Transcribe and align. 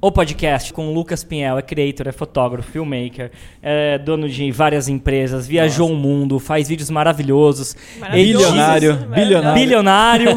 O 0.00 0.12
podcast 0.12 0.72
com 0.72 0.86
o 0.86 0.94
Lucas 0.94 1.24
Pinhel 1.24 1.58
é 1.58 1.62
creator, 1.62 2.06
é 2.06 2.12
fotógrafo, 2.12 2.70
filmmaker, 2.70 3.32
é 3.60 3.98
dono 3.98 4.28
de 4.28 4.48
várias 4.52 4.88
empresas, 4.88 5.44
viajou 5.44 5.88
Nossa. 5.88 5.98
o 5.98 6.00
mundo, 6.00 6.38
faz 6.38 6.68
vídeos 6.68 6.88
maravilhosos. 6.88 7.74
Bilionário. 8.12 8.94
Bilionário. 9.12 9.54
Bilionário. 9.58 10.28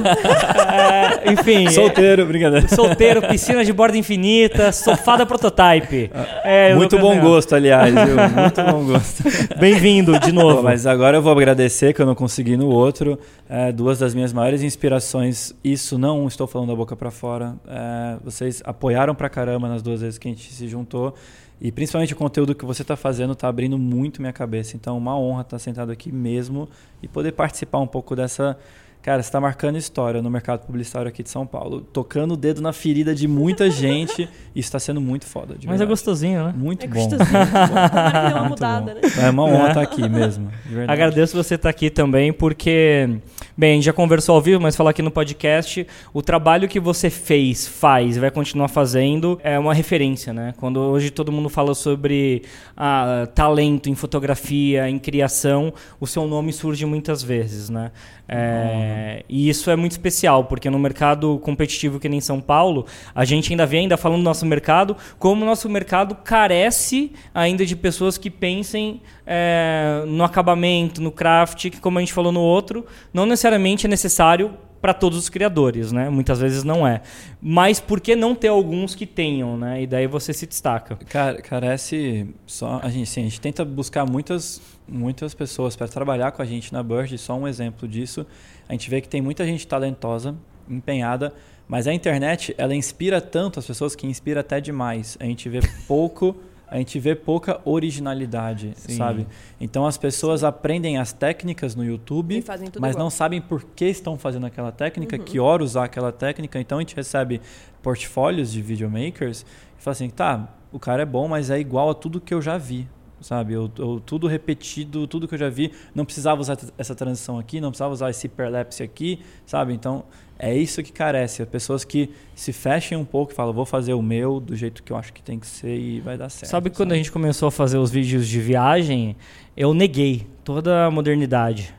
é, 0.68 1.32
enfim. 1.32 1.70
Solteiro, 1.70 2.26
brincadeira. 2.26 2.68
Solteiro, 2.70 3.22
piscina 3.22 3.64
de 3.64 3.72
borda 3.72 3.96
infinita, 3.96 4.72
sofá 4.72 5.16
da 5.18 5.28
prototype. 5.28 6.10
É, 6.44 6.74
Muito 6.74 6.96
Lucas 6.96 7.00
bom 7.08 7.12
Pinhel. 7.20 7.30
gosto, 7.30 7.54
aliás, 7.54 7.94
viu? 7.94 8.16
Muito 8.42 8.64
bom 8.64 8.86
gosto. 8.86 9.24
Bem-vindo 9.60 10.18
de 10.22 10.32
novo. 10.32 10.56
Pô, 10.58 10.64
mas 10.64 10.88
agora 10.88 11.18
eu 11.18 11.22
vou 11.22 11.34
agradecer 11.34 11.94
que 11.94 12.02
eu 12.02 12.08
não 12.08 12.16
consegui 12.16 12.58
no 12.58 12.68
outro. 12.68 13.20
É, 13.48 13.72
duas 13.72 14.00
das 14.00 14.16
minhas 14.16 14.34
maiores 14.34 14.64
inspirações, 14.64 15.54
isso 15.64 16.00
não 16.00 16.28
estou 16.28 16.48
falando 16.48 16.70
da 16.70 16.76
boca 16.76 16.96
para 16.96 17.12
fora. 17.12 17.54
É, 17.68 18.16
vocês 18.24 18.64
apoiaram 18.66 19.14
pra 19.14 19.30
caramba 19.30 19.51
caramba 19.52 19.68
nas 19.68 19.82
duas 19.82 20.02
vezes 20.02 20.18
que 20.18 20.28
a 20.28 20.32
gente 20.32 20.52
se 20.52 20.68
juntou. 20.68 21.14
E 21.60 21.72
principalmente 21.72 22.14
o 22.14 22.16
conteúdo 22.16 22.56
que 22.56 22.66
você 22.66 22.82
está 22.82 22.96
fazendo 22.96 23.34
está 23.34 23.48
abrindo 23.48 23.78
muito 23.78 24.22
minha 24.22 24.34
cabeça. 24.34 24.76
Então, 24.76 24.98
uma 24.98 25.18
honra 25.18 25.42
estar 25.42 25.58
tá 25.58 25.60
sentado 25.60 25.92
aqui 25.92 26.12
mesmo 26.12 26.68
e 27.04 27.08
poder 27.08 27.34
participar 27.34 27.80
um 27.80 27.88
pouco 27.88 28.16
dessa 28.16 28.58
Cara, 29.02 29.24
você 29.24 29.30
está 29.30 29.42
marcando 29.42 29.78
história 29.78 30.22
no 30.22 30.30
mercado 30.30 30.64
publicitário 30.64 31.08
aqui 31.08 31.24
de 31.24 31.30
São 31.30 31.44
Paulo, 31.44 31.82
tocando 31.82 32.36
o 32.36 32.38
dedo 32.38 32.62
na 32.62 32.72
ferida 32.72 33.16
de 33.16 33.28
muita 33.28 33.68
gente. 33.72 34.30
e 34.54 34.60
está 34.60 34.78
sendo 34.78 35.02
muito 35.02 35.26
foda. 35.26 35.56
Mas 35.56 35.62
verdade. 35.64 35.84
é 35.84 35.86
gostosinho, 35.88 36.44
né? 36.46 36.54
Muito 36.56 36.86
é 36.86 36.88
bom. 36.88 37.10
Gostosinho. 37.10 37.26
Tomara 37.50 38.36
uma 38.36 38.50
mudada, 38.50 38.94
né? 38.94 39.02
É 39.20 39.30
uma 39.32 39.44
honra 39.44 39.70
estar 39.70 39.82
aqui 39.82 40.08
mesmo. 40.08 40.52
Agradeço 40.88 41.36
você 41.36 41.56
estar 41.56 41.70
aqui 41.70 41.90
também, 41.90 42.32
porque, 42.32 43.10
bem, 43.58 43.72
a 43.72 43.76
gente 43.76 43.86
já 43.86 43.94
conversou 43.94 44.36
ao 44.36 44.42
vivo, 44.42 44.62
mas 44.62 44.76
falar 44.76 44.92
aqui 44.92 45.02
no 45.02 45.12
podcast, 45.12 45.86
o 46.14 46.22
trabalho 46.22 46.68
que 46.68 46.80
você 46.80 47.10
fez, 47.10 47.68
faz 47.68 48.18
e 48.18 48.20
vai 48.20 48.32
continuar 48.32 48.68
fazendo 48.68 49.40
é 49.44 49.58
uma 49.58 49.74
referência, 49.74 50.34
né? 50.34 50.54
Quando 50.58 50.80
hoje 50.80 51.10
todo 51.10 51.32
mundo 51.32 51.50
fala 51.50 51.74
sobre 51.74 52.44
ah, 52.76 53.28
talento 53.34 53.90
em 53.90 53.96
fotografia, 53.96 54.90
em 54.90 54.98
criação, 54.98 55.74
o 56.00 56.08
seu 56.08 56.28
nome 56.28 56.54
surge 56.54 56.86
muitas 56.86 57.22
vezes, 57.22 57.70
né? 57.70 57.92
É, 58.34 59.26
e 59.28 59.50
isso 59.50 59.70
é 59.70 59.76
muito 59.76 59.92
especial, 59.92 60.46
porque 60.46 60.70
no 60.70 60.80
mercado 60.80 61.38
competitivo 61.40 62.00
que 62.00 62.08
nem 62.08 62.22
São 62.22 62.40
Paulo, 62.40 62.86
a 63.14 63.26
gente 63.26 63.52
ainda 63.52 63.66
vê, 63.66 63.80
ainda 63.80 63.98
falando 63.98 64.20
do 64.20 64.24
nosso 64.24 64.46
mercado, 64.46 64.96
como 65.20 65.44
o 65.44 65.46
nosso 65.46 65.68
mercado 65.68 66.16
carece 66.16 67.12
ainda 67.34 67.66
de 67.66 67.76
pessoas 67.76 68.18
que 68.18 68.30
pensem 68.30 69.02
é, 69.28 70.04
no 70.08 70.24
acabamento, 70.24 71.02
no 71.02 71.12
craft, 71.12 71.70
que 71.70 71.82
como 71.82 71.98
a 71.98 72.02
gente 72.02 72.14
falou 72.14 72.32
no 72.32 72.40
outro, 72.40 72.86
não 73.14 73.26
necessariamente 73.26 73.51
é 73.56 73.90
necessário 73.90 74.58
para 74.82 74.94
todos 74.94 75.18
os 75.18 75.30
criadores, 75.30 75.92
né? 75.92 76.10
Muitas 76.10 76.40
vezes 76.40 76.64
não 76.64 76.88
é. 76.88 77.02
Mas 77.40 77.80
por 77.80 78.02
que 78.02 78.16
não 78.16 78.34
ter 78.34 78.48
alguns 78.48 78.96
que 78.96 79.06
tenham, 79.06 79.56
né? 79.56 79.84
E 79.84 79.88
daí 79.88 80.08
você 80.08 80.34
se 80.34 80.48
destaca. 80.48 80.96
Cara, 81.08 81.40
carece 81.42 82.28
só 82.48 82.80
a 82.82 82.90
gente, 82.90 83.08
sim, 83.08 83.22
a 83.22 83.24
gente 83.26 83.40
tenta 83.40 83.64
buscar 83.64 84.10
muitas 84.10 84.60
muitas 84.88 85.34
pessoas 85.34 85.76
para 85.76 85.88
trabalhar 85.88 86.32
com 86.32 86.42
a 86.42 86.46
gente 86.46 86.74
na 86.74 86.84
Burst, 86.84 87.16
só 87.18 87.38
um 87.38 87.48
exemplo 87.48 87.88
disso. 87.88 88.26
A 88.68 88.74
gente 88.74 88.90
vê 88.90 89.00
que 89.00 89.08
tem 89.08 89.22
muita 89.22 89.46
gente 89.46 89.66
talentosa, 89.66 90.36
empenhada, 90.68 91.34
mas 91.68 91.88
a 91.88 91.94
internet, 91.94 92.54
ela 92.58 92.76
inspira 92.76 93.22
tanto 93.22 93.60
as 93.60 93.66
pessoas 93.66 93.96
que 93.96 94.06
inspira 94.06 94.42
até 94.42 94.60
demais. 94.60 95.18
A 95.20 95.26
gente 95.26 95.48
vê 95.48 95.62
pouco 95.88 96.36
a 96.72 96.78
gente 96.78 96.98
vê 97.00 97.14
pouca 97.14 97.60
originalidade, 97.66 98.72
Sim. 98.78 98.96
sabe? 98.96 99.28
Então 99.60 99.86
as 99.86 99.98
pessoas 99.98 100.42
aprendem 100.42 100.98
as 100.98 101.12
técnicas 101.12 101.76
no 101.76 101.84
YouTube, 101.84 102.42
mas 102.80 102.92
igual. 102.92 103.04
não 103.04 103.10
sabem 103.10 103.42
por 103.42 103.62
que 103.76 103.86
estão 103.86 104.18
fazendo 104.18 104.46
aquela 104.46 104.72
técnica, 104.72 105.18
uhum. 105.18 105.24
que 105.24 105.38
hora 105.38 105.62
usar 105.62 105.84
aquela 105.84 106.14
técnica. 106.14 106.62
Então 106.62 106.78
a 106.78 106.82
gente 106.82 106.96
recebe 106.96 107.42
portfólios 107.84 108.54
de 108.54 108.62
videomakers 108.62 109.46
e 109.78 109.84
fala 109.84 109.92
assim, 109.92 110.10
tá, 110.10 110.48
o 110.72 110.80
cara 110.80 111.02
é 111.02 111.06
bom, 111.06 111.28
mas 111.28 111.50
é 111.50 111.60
igual 111.60 111.90
a 111.90 111.94
tudo 111.94 112.22
que 112.22 112.34
eu 112.34 112.42
já 112.42 112.58
vi 112.58 112.88
sabe? 113.22 113.54
Eu, 113.54 113.72
eu, 113.78 114.02
tudo 114.06 114.28
repetido, 114.28 115.08
tudo 115.08 115.28
que 115.28 115.36
eu 115.36 115.40
já 115.40 115.50
vi, 115.50 115.72
não 115.94 116.04
precisava 116.04 116.42
usar 116.42 116.58
essa 116.78 116.96
transição 116.96 117.40
aqui, 117.40 117.62
não 117.62 117.70
precisava 117.70 117.94
usar 117.94 118.10
esse 118.10 118.28
hiperlapse 118.28 118.84
aqui, 118.84 119.20
sabe? 119.46 119.74
Então, 119.74 120.04
é 120.38 120.56
isso 120.56 120.82
que 120.82 120.92
carece. 120.92 121.46
Pessoas 121.46 121.86
que 121.86 122.10
se 122.34 122.52
fechem 122.52 122.98
um 122.98 123.06
pouco 123.06 123.32
e 123.32 123.36
falam, 123.36 123.54
vou 123.54 123.66
fazer 123.66 123.94
o 123.94 124.02
meu 124.02 124.40
do 124.40 124.56
jeito 124.56 124.82
que 124.82 124.92
eu 124.92 124.98
acho 124.98 125.14
que 125.14 125.22
tem 125.22 125.40
que 125.40 125.46
ser 125.46 125.78
e 125.78 126.00
vai 126.00 126.18
dar 126.18 126.30
certo. 126.30 126.50
Sabe, 126.50 126.70
sabe? 126.70 126.76
quando 126.76 126.94
a 126.94 126.96
gente 126.96 127.12
começou 127.12 127.48
a 127.48 127.52
fazer 127.52 127.78
os 127.78 127.92
vídeos 127.92 128.28
de 128.28 128.40
viagem, 128.40 129.16
eu 129.56 129.74
neguei 129.74 130.28
toda 130.44 130.88
a 130.88 130.92
modernidade. 130.92 131.74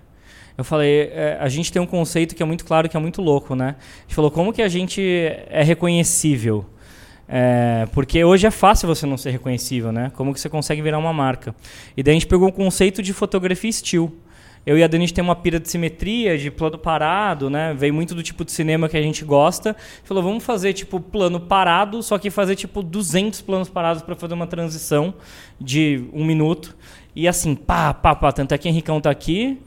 Eu 0.56 0.64
falei, 0.64 1.10
é, 1.12 1.38
a 1.40 1.48
gente 1.48 1.72
tem 1.72 1.80
um 1.82 1.86
conceito 1.86 2.36
que 2.36 2.42
é 2.42 2.46
muito 2.46 2.64
claro, 2.64 2.88
que 2.88 2.96
é 2.96 3.00
muito 3.00 3.20
louco, 3.20 3.56
né? 3.56 3.74
A 3.78 4.02
gente 4.02 4.14
falou, 4.14 4.30
como 4.30 4.52
que 4.52 4.62
a 4.62 4.68
gente 4.68 5.02
é 5.02 5.62
reconhecível? 5.64 6.66
É, 7.34 7.88
porque 7.92 8.22
hoje 8.22 8.46
é 8.46 8.50
fácil 8.50 8.86
você 8.86 9.06
não 9.06 9.16
ser 9.16 9.30
reconhecível, 9.30 9.90
né? 9.90 10.12
Como 10.14 10.34
que 10.34 10.38
você 10.38 10.50
consegue 10.50 10.82
virar 10.82 10.98
uma 10.98 11.14
marca? 11.14 11.54
E 11.96 12.02
daí 12.02 12.12
a 12.12 12.14
gente 12.14 12.26
pegou 12.26 12.46
o 12.46 12.52
conceito 12.52 13.02
de 13.02 13.14
fotografia 13.14 13.72
still. 13.72 14.14
Eu 14.66 14.76
e 14.76 14.84
a 14.84 14.88
gente 14.88 15.14
tem 15.14 15.24
uma 15.24 15.34
pira 15.34 15.58
de 15.58 15.66
simetria, 15.66 16.36
de 16.36 16.50
plano 16.50 16.76
parado, 16.76 17.48
né? 17.48 17.72
Veio 17.72 17.94
muito 17.94 18.14
do 18.14 18.22
tipo 18.22 18.44
de 18.44 18.52
cinema 18.52 18.86
que 18.86 18.98
a 18.98 19.02
gente 19.02 19.24
gosta. 19.24 19.74
Falou, 20.04 20.22
vamos 20.22 20.44
fazer 20.44 20.74
tipo 20.74 21.00
plano 21.00 21.40
parado, 21.40 22.02
só 22.02 22.18
que 22.18 22.28
fazer 22.30 22.54
tipo 22.54 22.82
200 22.82 23.40
planos 23.40 23.70
parados 23.70 24.02
para 24.02 24.14
fazer 24.14 24.34
uma 24.34 24.46
transição 24.46 25.14
de 25.58 26.04
um 26.12 26.26
minuto. 26.26 26.76
E 27.16 27.26
assim, 27.26 27.54
pá, 27.54 27.94
pá, 27.94 28.14
pá. 28.14 28.30
Tanto 28.30 28.52
é 28.52 28.58
que 28.58 28.68
Henricão 28.68 29.00
tá 29.00 29.10
aqui. 29.10 29.58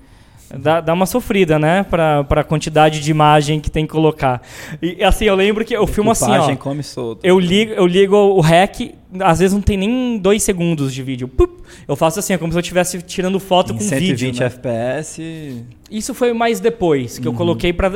Dá, 0.53 0.79
dá 0.79 0.93
uma 0.93 1.05
sofrida, 1.05 1.57
né? 1.57 1.83
Pra, 1.83 2.23
pra 2.23 2.43
quantidade 2.43 2.99
de 2.99 3.11
imagem 3.11 3.59
que 3.59 3.69
tem 3.69 3.85
que 3.85 3.91
colocar. 3.91 4.41
E 4.81 5.03
assim, 5.03 5.25
eu 5.25 5.35
lembro 5.35 5.65
que 5.65 5.75
eu 5.75 5.87
filmo 5.87 6.11
assim, 6.11 6.31
ó. 6.31 6.55
come 6.55 6.83
solto. 6.83 7.25
Eu 7.25 7.39
ligo, 7.39 7.73
eu 7.73 7.85
ligo 7.87 8.15
o 8.15 8.39
REC, 8.41 8.93
às 9.21 9.39
vezes 9.39 9.53
não 9.53 9.61
tem 9.61 9.77
nem 9.77 10.17
dois 10.17 10.43
segundos 10.43 10.93
de 10.93 11.03
vídeo. 11.03 11.27
Pup, 11.27 11.61
eu 11.87 11.95
faço 11.95 12.19
assim, 12.19 12.33
é 12.33 12.37
como 12.37 12.51
se 12.51 12.57
eu 12.57 12.61
estivesse 12.61 13.01
tirando 13.01 13.39
foto 13.39 13.73
em 13.73 13.77
com 13.77 13.83
120 13.83 13.99
vídeo. 13.99 14.17
120 14.17 14.39
né? 14.39 14.45
FPS. 14.45 15.65
Isso 15.89 16.15
foi 16.15 16.33
mais 16.33 16.59
depois, 16.59 17.19
que 17.19 17.27
uhum. 17.27 17.33
eu 17.33 17.37
coloquei 17.37 17.71
para 17.71 17.87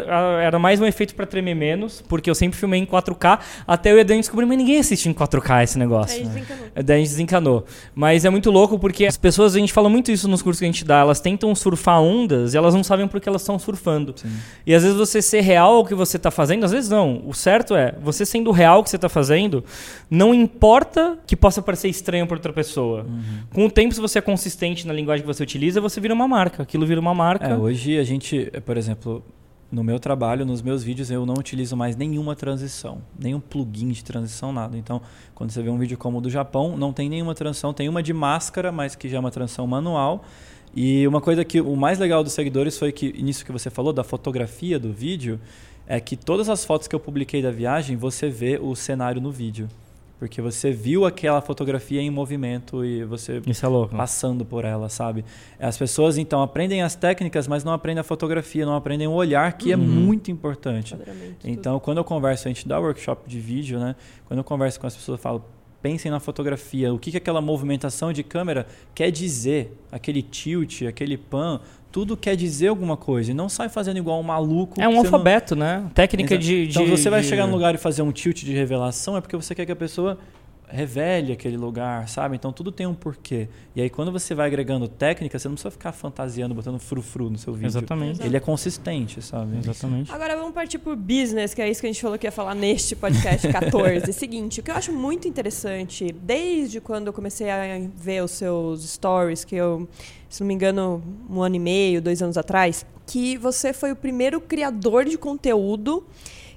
Era 0.43 0.59
mais 0.59 0.79
um 0.79 0.85
efeito 0.85 1.15
para 1.15 1.25
tremer 1.25 1.55
menos, 1.55 2.03
porque 2.07 2.29
eu 2.29 2.35
sempre 2.35 2.57
filmei 2.57 2.79
em 2.79 2.85
4K, 2.85 3.39
até 3.65 3.91
eu 3.91 3.97
e 3.97 4.01
a 4.01 4.03
Dani 4.03 4.19
descobrir, 4.19 4.45
mas 4.45 4.57
ninguém 4.59 4.77
assiste 4.77 5.09
em 5.09 5.13
4K 5.13 5.63
esse 5.63 5.79
negócio. 5.79 6.23
Daí 6.23 6.27
desencanou. 6.27 6.67
Daí 6.75 6.95
a 6.95 6.99
gente 6.99 7.09
desencanou. 7.09 7.65
Mas 7.95 8.25
é 8.25 8.29
muito 8.29 8.51
louco 8.51 8.77
porque 8.77 9.05
as 9.07 9.17
pessoas, 9.17 9.55
a 9.55 9.59
gente 9.59 9.73
fala 9.73 9.89
muito 9.89 10.11
isso 10.11 10.27
nos 10.27 10.43
cursos 10.43 10.59
que 10.59 10.65
a 10.65 10.67
gente 10.67 10.85
dá, 10.85 10.99
elas 10.99 11.19
tentam 11.19 11.53
surfar 11.55 11.99
ondas 11.99 12.53
e 12.53 12.57
elas 12.57 12.75
não 12.75 12.83
sabem 12.83 13.07
por 13.07 13.19
que 13.19 13.27
elas 13.27 13.41
estão 13.41 13.57
surfando. 13.57 14.13
Sim. 14.15 14.29
E 14.67 14.73
às 14.73 14.83
vezes 14.83 14.97
você 14.97 15.19
ser 15.19 15.41
real 15.41 15.77
ao 15.77 15.85
que 15.85 15.95
você 15.95 16.17
está 16.17 16.29
fazendo, 16.29 16.65
às 16.65 16.71
vezes 16.71 16.89
não. 16.91 17.23
O 17.25 17.33
certo 17.33 17.75
é, 17.75 17.95
você 18.03 18.23
sendo 18.23 18.51
real 18.51 18.77
ao 18.77 18.83
que 18.83 18.89
você 18.91 18.97
está 18.97 19.09
fazendo, 19.09 19.63
não 20.11 20.31
importa 20.31 21.08
que 21.25 21.35
possa 21.35 21.61
parecer 21.61 21.89
estranho 21.89 22.25
para 22.27 22.37
outra 22.37 22.53
pessoa. 22.53 23.03
Uhum. 23.03 23.21
Com 23.53 23.65
o 23.65 23.71
tempo, 23.71 23.93
se 23.93 24.01
você 24.01 24.19
é 24.19 24.21
consistente 24.21 24.85
na 24.87 24.93
linguagem 24.93 25.23
que 25.23 25.27
você 25.27 25.43
utiliza, 25.43 25.79
você 25.79 25.99
vira 26.01 26.13
uma 26.13 26.27
marca. 26.27 26.63
Aquilo 26.63 26.85
vira 26.85 26.99
uma 26.99 27.13
marca. 27.13 27.47
É, 27.47 27.55
hoje 27.55 27.97
a 27.97 28.03
gente, 28.03 28.51
por 28.65 28.77
exemplo, 28.77 29.23
no 29.71 29.83
meu 29.83 29.99
trabalho, 29.99 30.45
nos 30.45 30.61
meus 30.61 30.83
vídeos, 30.83 31.11
eu 31.11 31.25
não 31.25 31.35
utilizo 31.35 31.75
mais 31.77 31.95
nenhuma 31.95 32.35
transição, 32.35 33.01
nenhum 33.17 33.39
plugin 33.39 33.89
de 33.89 34.03
transição, 34.03 34.51
nada. 34.51 34.77
Então, 34.77 35.01
quando 35.35 35.51
você 35.51 35.61
vê 35.61 35.69
um 35.69 35.77
vídeo 35.77 35.97
como 35.97 36.17
o 36.17 36.21
do 36.21 36.29
Japão, 36.29 36.75
não 36.75 36.91
tem 36.91 37.07
nenhuma 37.07 37.35
transição, 37.35 37.73
tem 37.73 37.87
uma 37.87 38.01
de 38.01 38.13
máscara, 38.13 38.71
mas 38.71 38.95
que 38.95 39.07
já 39.07 39.17
é 39.17 39.19
uma 39.19 39.31
transição 39.31 39.67
manual. 39.67 40.23
E 40.75 41.07
uma 41.07 41.21
coisa 41.21 41.43
que 41.43 41.61
o 41.61 41.75
mais 41.75 41.99
legal 41.99 42.23
dos 42.23 42.33
seguidores 42.33 42.77
foi 42.77 42.91
que, 42.91 43.11
nisso 43.21 43.45
que 43.45 43.51
você 43.51 43.69
falou, 43.69 43.93
da 43.93 44.03
fotografia 44.03 44.79
do 44.79 44.91
vídeo, 44.91 45.39
é 45.87 45.99
que 45.99 46.15
todas 46.15 46.49
as 46.49 46.63
fotos 46.63 46.87
que 46.87 46.95
eu 46.95 46.99
publiquei 46.99 47.41
da 47.41 47.51
viagem, 47.51 47.95
você 47.95 48.29
vê 48.29 48.59
o 48.61 48.75
cenário 48.75 49.21
no 49.21 49.31
vídeo. 49.31 49.67
Porque 50.19 50.41
você 50.41 50.71
viu 50.71 51.05
aquela 51.05 51.39
fotografia 51.39 52.01
em 52.01 52.09
movimento 52.09 52.83
e 52.83 53.05
você 53.05 53.37
é 53.37 53.87
passando 53.95 54.43
por 54.43 54.65
ela, 54.65 54.89
sabe? 54.89 55.23
As 55.57 55.77
pessoas 55.77 56.17
então 56.17 56.41
aprendem 56.41 56.81
as 56.81 56.93
técnicas, 56.93 57.47
mas 57.47 57.63
não 57.63 57.71
aprendem 57.71 58.01
a 58.01 58.03
fotografia, 58.03 58.65
não 58.65 58.75
aprendem 58.75 59.07
o 59.07 59.13
olhar, 59.13 59.53
que 59.53 59.71
é 59.71 59.77
uhum. 59.77 59.81
é 59.81 59.85
muito 59.85 60.29
importante. 60.29 60.93
Então, 61.41 61.75
tudo. 61.75 61.83
quando 61.85 61.97
eu 61.99 62.03
converso, 62.03 62.49
a 62.49 62.51
gente 62.51 62.67
dá 62.67 62.77
workshop 62.77 63.29
de 63.29 63.39
vídeo, 63.39 63.79
né? 63.79 63.95
Quando 64.25 64.39
eu 64.39 64.43
converso 64.43 64.77
com 64.77 64.87
as 64.87 64.95
pessoas, 64.95 65.17
eu 65.17 65.23
falo, 65.23 65.45
pensem 65.81 66.11
na 66.11 66.19
fotografia, 66.19 66.93
o 66.93 66.99
que, 66.99 67.11
que 67.11 67.17
aquela 67.17 67.41
movimentação 67.41 68.11
de 68.11 68.23
câmera 68.23 68.67
quer 68.93 69.11
dizer, 69.11 69.77
aquele 69.91 70.21
tilt, 70.21 70.81
aquele 70.83 71.17
pan, 71.17 71.61
tudo 71.91 72.15
quer 72.15 72.35
dizer 72.35 72.67
alguma 72.67 72.95
coisa 72.95 73.31
e 73.31 73.33
não 73.33 73.49
sai 73.49 73.69
fazendo 73.69 73.97
igual 73.97 74.19
um 74.19 74.23
maluco. 74.23 74.79
É 74.79 74.87
um 74.87 74.97
alfabeto, 74.97 75.55
não... 75.55 75.65
né? 75.65 75.91
Técnica 75.93 76.37
de, 76.37 76.67
de, 76.67 76.71
Então, 76.71 76.85
você 76.87 77.09
vai 77.09 77.21
de... 77.21 77.27
chegar 77.27 77.47
num 77.47 77.53
lugar 77.53 77.73
e 77.73 77.77
fazer 77.77 78.01
um 78.01 78.11
tilt 78.11 78.43
de 78.43 78.53
revelação, 78.53 79.17
é 79.17 79.21
porque 79.21 79.35
você 79.35 79.55
quer 79.55 79.65
que 79.65 79.71
a 79.71 79.75
pessoa 79.75 80.17
revele 80.69 81.33
aquele 81.33 81.57
lugar, 81.57 82.07
sabe? 82.07 82.35
Então 82.35 82.51
tudo 82.53 82.71
tem 82.71 82.85
um 82.85 82.93
porquê. 82.93 83.49
E 83.75 83.81
aí 83.81 83.89
quando 83.89 84.11
você 84.11 84.33
vai 84.33 84.47
agregando 84.47 84.87
técnica, 84.87 85.37
você 85.37 85.47
não 85.47 85.55
precisa 85.55 85.71
ficar 85.71 85.91
fantasiando, 85.91 86.53
botando 86.53 86.79
frufru 86.79 87.29
no 87.29 87.37
seu 87.37 87.53
vídeo. 87.53 87.67
Exatamente. 87.67 88.21
Ele 88.21 88.37
é 88.37 88.39
consistente, 88.39 89.21
sabe? 89.21 89.57
Exatamente. 89.57 90.11
Agora 90.11 90.35
vamos 90.35 90.53
partir 90.53 90.79
por 90.79 90.95
business, 90.95 91.53
que 91.53 91.61
é 91.61 91.69
isso 91.69 91.81
que 91.81 91.87
a 91.87 91.91
gente 91.91 92.01
falou 92.01 92.17
que 92.17 92.27
ia 92.27 92.31
falar 92.31 92.55
neste 92.55 92.95
podcast 92.95 93.47
14. 93.49 94.13
Seguinte, 94.13 94.59
o 94.59 94.63
que 94.63 94.71
eu 94.71 94.75
acho 94.75 94.93
muito 94.93 95.27
interessante, 95.27 96.11
desde 96.11 96.79
quando 96.79 97.07
eu 97.07 97.13
comecei 97.13 97.49
a 97.49 97.81
ver 97.95 98.23
os 98.23 98.31
seus 98.31 98.87
stories, 98.89 99.43
que 99.43 99.55
eu 99.55 99.87
se 100.29 100.41
não 100.41 100.47
me 100.47 100.53
engano, 100.53 101.03
um 101.27 101.41
ano 101.41 101.55
e 101.55 101.59
meio, 101.59 102.01
dois 102.01 102.21
anos 102.21 102.37
atrás, 102.37 102.85
que 103.07 103.35
você 103.37 103.73
foi 103.73 103.91
o 103.91 103.95
primeiro 103.95 104.39
criador 104.39 105.03
de 105.03 105.17
conteúdo 105.17 106.05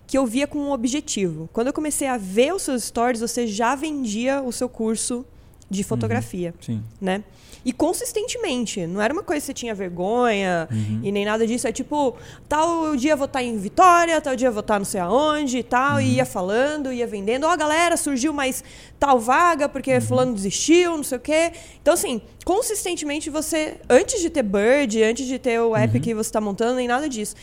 que 0.07 0.17
eu 0.19 0.27
via 0.27 0.47
com 0.47 0.59
um 0.59 0.73
objetivo. 0.73 1.49
Quando 1.53 1.69
eu 1.69 1.73
comecei 1.73 2.07
a 2.09 2.17
ver 2.17 2.55
os 2.55 2.63
seus 2.63 2.85
stories, 2.85 3.21
você 3.21 3.47
já 3.47 3.75
vendia 3.75 4.43
o 4.43 4.53
seu 4.53 4.69
curso 4.69 5.25
de 5.71 5.83
fotografia, 5.83 6.55
Sim. 6.61 6.83
né? 7.01 7.25
E 7.65 7.73
consistentemente, 7.73 8.85
não 8.89 9.01
era 9.01 9.15
uma 9.15 9.23
coisa 9.23 9.41
que 9.41 9.47
você 9.47 9.55
tinha 9.55 9.73
vergonha 9.73 10.69
Uhum. 10.71 11.01
e 11.05 11.13
nem 11.13 11.25
nada 11.25 11.47
disso. 11.47 11.69
É 11.69 11.73
tipo, 11.73 12.17
tal 12.49 12.97
dia 12.97 13.13
eu 13.13 13.17
vou 13.17 13.27
estar 13.27 13.41
em 13.41 13.57
Vitória, 13.57 14.21
tal 14.21 14.35
dia 14.35 14.49
eu 14.49 14.53
vou 14.53 14.61
estar 14.63 14.81
não 14.81 14.85
sei 14.85 15.01
aonde 15.01 15.59
e 15.59 15.63
tal. 15.63 16.01
E 16.01 16.17
ia 16.17 16.27
falando, 16.27 16.93
ia 16.93 17.07
vendendo. 17.07 17.45
Ó, 17.47 17.57
galera, 17.57 17.97
surgiu 17.97 18.33
mais 18.33 18.65
tal 18.99 19.21
vaga 19.21 19.69
porque 19.69 20.01
fulano 20.01 20.35
desistiu, 20.35 20.97
não 20.97 21.05
sei 21.05 21.19
o 21.19 21.21
quê. 21.21 21.53
Então, 21.81 21.95
assim, 21.95 22.21
consistentemente 22.45 23.31
você, 23.31 23.77
antes 23.89 24.21
de 24.21 24.29
ter 24.29 24.43
Bird, 24.43 25.01
antes 25.01 25.25
de 25.27 25.39
ter 25.39 25.61
o 25.61 25.77
app 25.77 26.01
que 26.01 26.13
você 26.15 26.29
está 26.31 26.41
montando, 26.41 26.75
nem 26.75 26.89
nada 26.89 27.09
disso. 27.09 27.37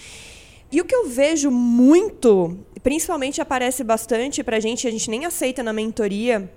E 0.71 0.79
o 0.79 0.85
que 0.85 0.95
eu 0.95 1.07
vejo 1.07 1.49
muito, 1.49 2.57
principalmente 2.83 3.41
aparece 3.41 3.83
bastante 3.83 4.43
pra 4.43 4.59
gente, 4.59 4.87
a 4.87 4.91
gente 4.91 5.09
nem 5.09 5.25
aceita 5.25 5.63
na 5.63 5.73
mentoria, 5.73 6.51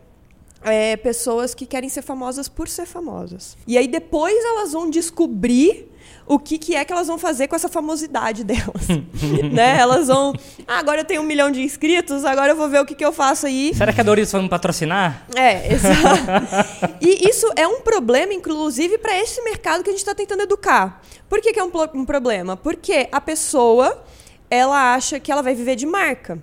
é, 0.63 0.97
pessoas 0.97 1.55
que 1.55 1.67
querem 1.67 1.89
ser 1.89 2.03
famosas 2.03 2.49
por 2.49 2.69
ser 2.69 2.87
famosas. 2.87 3.57
E 3.67 3.77
aí 3.77 3.89
depois 3.89 4.37
elas 4.45 4.73
vão 4.73 4.89
descobrir 4.89 5.89
o 6.27 6.39
que, 6.39 6.59
que 6.59 6.75
é 6.75 6.85
que 6.85 6.93
elas 6.93 7.07
vão 7.07 7.19
fazer 7.19 7.49
com 7.49 7.57
essa 7.57 7.69
famosidade 7.69 8.45
delas. 8.45 8.89
né? 9.53 9.79
Elas 9.79 10.09
vão. 10.09 10.33
Ah, 10.67 10.79
agora 10.79 11.01
eu 11.01 11.05
tenho 11.05 11.23
um 11.23 11.25
milhão 11.25 11.51
de 11.51 11.63
inscritos, 11.63 12.25
agora 12.25 12.53
eu 12.53 12.57
vou 12.57 12.69
ver 12.69 12.81
o 12.81 12.87
que, 12.87 12.95
que 12.95 13.05
eu 13.05 13.13
faço 13.13 13.47
aí. 13.47 13.73
Será 13.75 13.93
que 13.93 14.01
a 14.01 14.05
Doritos 14.05 14.33
vai 14.33 14.43
me 14.43 14.49
patrocinar? 14.49 15.27
É, 15.35 15.73
exato. 15.73 16.97
e 17.01 17.29
isso 17.29 17.47
é 17.57 17.67
um 17.67 17.81
problema, 17.81 18.33
inclusive, 18.33 18.99
para 18.99 19.19
esse 19.19 19.43
mercado 19.43 19.83
que 19.83 19.91
a 19.91 19.93
gente 19.93 20.01
está 20.01 20.15
tentando 20.15 20.43
educar. 20.43 21.03
Por 21.29 21.41
que, 21.41 21.53
que 21.53 21.61
é 21.61 21.65
um, 21.65 21.71
um 21.95 22.05
problema? 22.05 22.57
Porque 22.57 23.09
a 23.11 23.21
pessoa 23.21 24.03
ela 24.51 24.95
acha 24.95 25.19
que 25.19 25.33
ela 25.33 25.43
vai 25.43 25.55
viver 25.55 25.77
de 25.77 25.87
marca. 25.87 26.39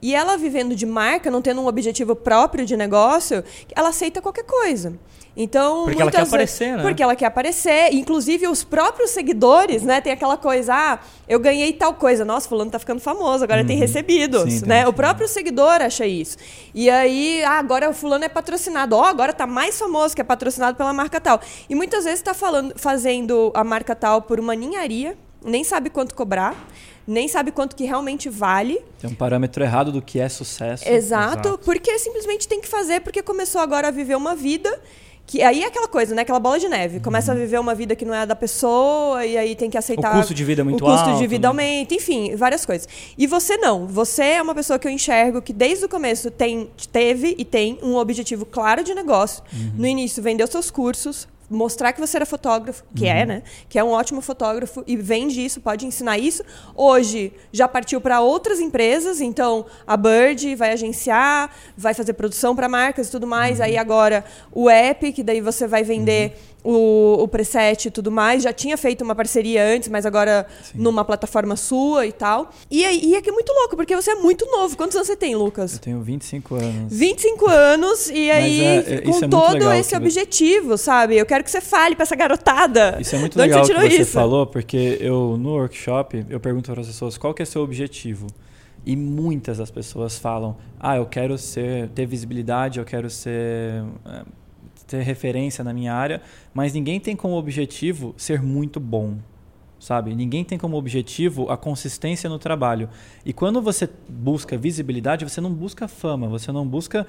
E 0.00 0.14
ela 0.14 0.36
vivendo 0.36 0.76
de 0.76 0.86
marca, 0.86 1.30
não 1.30 1.42
tendo 1.42 1.60
um 1.60 1.66
objetivo 1.66 2.14
próprio 2.14 2.64
de 2.64 2.76
negócio, 2.76 3.42
ela 3.74 3.88
aceita 3.88 4.22
qualquer 4.22 4.44
coisa. 4.44 4.94
Então, 5.36 5.84
Porque 5.84 6.02
ela 6.02 6.04
muitas 6.04 6.10
quer 6.10 6.18
vezes- 6.18 6.32
aparecer, 6.32 6.76
né? 6.76 6.82
Porque 6.82 7.02
ela 7.02 7.16
quer 7.16 7.26
aparecer. 7.26 7.94
Inclusive, 7.94 8.48
os 8.48 8.64
próprios 8.64 9.10
seguidores, 9.10 9.82
né? 9.82 10.00
Tem 10.00 10.12
aquela 10.12 10.36
coisa, 10.36 10.74
ah, 10.74 10.98
eu 11.28 11.38
ganhei 11.38 11.72
tal 11.72 11.94
coisa. 11.94 12.24
Nossa, 12.24 12.48
fulano 12.48 12.70
tá 12.70 12.78
ficando 12.78 13.00
famoso, 13.00 13.44
agora 13.44 13.64
tem 13.64 13.76
recebidos, 13.78 14.52
Sim, 14.52 14.60
tem 14.60 14.68
né? 14.68 14.88
O 14.88 14.92
próprio 14.92 15.28
seguidor 15.28 15.80
acha 15.80 16.04
isso. 16.06 16.36
E 16.74 16.90
aí, 16.90 17.42
ah, 17.44 17.58
agora 17.58 17.88
o 17.88 17.94
fulano 17.94 18.24
é 18.24 18.28
patrocinado. 18.28 18.96
Ó, 18.96 19.04
agora 19.04 19.32
tá 19.32 19.46
mais 19.46 19.78
famoso, 19.78 20.14
que 20.14 20.20
é 20.20 20.24
patrocinado 20.24 20.76
pela 20.76 20.92
marca 20.92 21.20
tal. 21.20 21.40
E 21.68 21.74
muitas 21.74 22.04
vezes 22.04 22.20
tá 22.22 22.34
falando, 22.34 22.74
fazendo 22.76 23.52
a 23.54 23.62
marca 23.62 23.94
tal 23.94 24.22
por 24.22 24.40
uma 24.40 24.54
ninharia, 24.54 25.16
nem 25.44 25.62
sabe 25.64 25.90
quanto 25.90 26.14
cobrar, 26.14 26.54
nem 27.06 27.28
sabe 27.28 27.50
quanto 27.50 27.74
que 27.74 27.84
realmente 27.84 28.28
vale. 28.28 28.80
Tem 29.00 29.08
um 29.08 29.14
parâmetro 29.14 29.62
errado 29.64 29.90
do 29.92 30.02
que 30.02 30.20
é 30.20 30.28
sucesso. 30.28 30.86
Exato, 30.88 31.58
porque 31.64 31.98
simplesmente 31.98 32.46
tem 32.46 32.60
que 32.60 32.68
fazer 32.68 33.00
porque 33.00 33.22
começou 33.22 33.60
agora 33.60 33.88
a 33.88 33.90
viver 33.90 34.16
uma 34.16 34.34
vida 34.34 34.78
que 35.30 35.40
aí 35.42 35.62
é 35.62 35.66
aquela 35.68 35.86
coisa, 35.86 36.12
né? 36.12 36.22
Aquela 36.22 36.40
bola 36.40 36.58
de 36.58 36.68
neve. 36.68 36.98
Começa 36.98 37.30
a 37.30 37.34
viver 37.36 37.60
uma 37.60 37.72
vida 37.72 37.94
que 37.94 38.04
não 38.04 38.12
é 38.12 38.22
a 38.22 38.24
da 38.24 38.34
pessoa 38.34 39.24
e 39.24 39.38
aí 39.38 39.54
tem 39.54 39.70
que 39.70 39.78
aceitar. 39.78 40.12
O 40.12 40.18
custo 40.18 40.34
de 40.34 40.44
vida 40.44 40.62
é 40.62 40.64
muito 40.64 40.84
O 40.84 40.88
custo 40.88 41.08
alto, 41.08 41.20
de 41.20 41.26
vida 41.28 41.46
né? 41.46 41.48
aumenta, 41.48 41.94
enfim, 41.94 42.34
várias 42.34 42.66
coisas. 42.66 42.88
E 43.16 43.28
você 43.28 43.56
não. 43.56 43.86
Você 43.86 44.24
é 44.24 44.42
uma 44.42 44.56
pessoa 44.56 44.76
que 44.76 44.88
eu 44.88 44.90
enxergo 44.90 45.40
que 45.40 45.52
desde 45.52 45.84
o 45.84 45.88
começo 45.88 46.32
tem, 46.32 46.68
teve 46.90 47.36
e 47.38 47.44
tem 47.44 47.78
um 47.80 47.94
objetivo 47.94 48.44
claro 48.44 48.82
de 48.82 48.92
negócio. 48.92 49.44
Uhum. 49.52 49.72
No 49.76 49.86
início, 49.86 50.20
vender 50.20 50.42
os 50.42 50.50
seus 50.50 50.68
cursos. 50.68 51.28
Mostrar 51.50 51.92
que 51.92 52.00
você 52.00 52.16
era 52.16 52.24
fotógrafo, 52.24 52.84
que 52.94 53.04
Uhum. 53.06 53.10
é, 53.10 53.26
né? 53.26 53.42
Que 53.68 53.78
é 53.78 53.82
um 53.82 53.90
ótimo 53.90 54.20
fotógrafo 54.20 54.84
e 54.86 54.96
vende 54.96 55.44
isso, 55.44 55.60
pode 55.60 55.84
ensinar 55.84 56.16
isso. 56.16 56.44
Hoje 56.76 57.32
já 57.52 57.66
partiu 57.66 58.00
para 58.00 58.20
outras 58.20 58.60
empresas, 58.60 59.20
então 59.20 59.66
a 59.84 59.96
Bird 59.96 60.54
vai 60.54 60.72
agenciar, 60.72 61.50
vai 61.76 61.92
fazer 61.92 62.12
produção 62.12 62.54
para 62.54 62.68
marcas 62.68 63.08
e 63.08 63.10
tudo 63.10 63.26
mais. 63.26 63.58
Uhum. 63.58 63.64
Aí 63.64 63.76
agora 63.76 64.24
o 64.52 64.70
app, 64.70 65.12
que 65.12 65.24
daí 65.24 65.40
você 65.40 65.66
vai 65.66 65.82
vender 65.82 66.38
o, 66.62 67.22
o 67.22 67.28
preset 67.28 67.86
e 67.88 67.90
tudo 67.90 68.10
mais. 68.10 68.42
Já 68.42 68.52
tinha 68.52 68.76
feito 68.76 69.02
uma 69.02 69.14
parceria 69.14 69.64
antes, 69.64 69.88
mas 69.88 70.04
agora 70.06 70.46
numa 70.74 71.04
plataforma 71.04 71.56
sua 71.56 72.06
e 72.06 72.12
tal. 72.12 72.50
E, 72.70 72.84
aí- 72.84 73.00
e 73.04 73.14
é 73.14 73.22
que 73.22 73.30
é 73.30 73.32
muito 73.32 73.52
louco, 73.52 73.76
porque 73.76 73.94
você 73.96 74.10
é 74.12 74.14
muito 74.16 74.44
novo. 74.46 74.76
Quantos 74.76 74.94
anos 74.96 75.06
você 75.08 75.16
tem, 75.16 75.34
Lucas? 75.34 75.74
Eu 75.74 75.78
tenho 75.80 76.00
25 76.02 76.54
anos. 76.54 76.92
25 76.96 77.48
anos 77.50 78.10
e 78.10 78.30
aí 78.30 78.60
é- 78.62 78.76
é- 78.94 79.00
com 79.02 79.16
é 79.24 79.28
todo 79.28 79.72
esse 79.72 79.94
objetivo, 79.96 80.76
sabe? 80.76 81.16
Eu 81.16 81.26
quero 81.26 81.42
que 81.44 81.50
você 81.50 81.60
fale 81.60 81.94
pra 81.96 82.02
essa 82.04 82.16
garotada. 82.16 82.98
Isso 83.00 83.14
é 83.14 83.18
muito 83.18 83.34
De 83.34 83.40
onde 83.42 83.48
legal 83.50 83.64
que 83.66 83.96
você 83.96 84.02
isso? 84.02 84.12
falou, 84.12 84.46
porque 84.46 84.98
eu 85.00 85.36
no 85.38 85.50
workshop 85.50 86.24
eu 86.28 86.40
pergunto 86.40 86.70
para 86.70 86.80
as 86.80 86.86
pessoas 86.86 87.16
qual 87.18 87.32
que 87.34 87.42
é 87.42 87.44
seu 87.44 87.62
objetivo. 87.62 88.26
E 88.84 88.96
muitas 88.96 89.58
das 89.58 89.70
pessoas 89.70 90.18
falam: 90.18 90.56
"Ah, 90.78 90.96
eu 90.96 91.04
quero 91.06 91.36
ser 91.36 91.88
ter 91.90 92.06
visibilidade, 92.06 92.78
eu 92.78 92.84
quero 92.84 93.10
ser 93.10 93.84
eh, 94.06 94.22
ter 94.90 95.02
referência 95.02 95.62
na 95.64 95.72
minha 95.72 95.94
área", 95.94 96.20
mas 96.52 96.72
ninguém 96.74 96.98
tem 97.00 97.14
como 97.16 97.34
objetivo 97.36 98.14
ser 98.16 98.42
muito 98.42 98.78
bom. 98.80 99.16
Sabe? 99.78 100.14
Ninguém 100.14 100.44
tem 100.44 100.58
como 100.58 100.76
objetivo 100.76 101.50
a 101.50 101.56
consistência 101.56 102.28
no 102.28 102.38
trabalho. 102.38 102.90
E 103.24 103.32
quando 103.32 103.62
você 103.62 103.88
busca 104.06 104.58
visibilidade, 104.58 105.24
você 105.24 105.40
não 105.40 105.50
busca 105.54 105.88
fama, 105.88 106.28
você 106.28 106.52
não 106.52 106.66
busca 106.66 107.06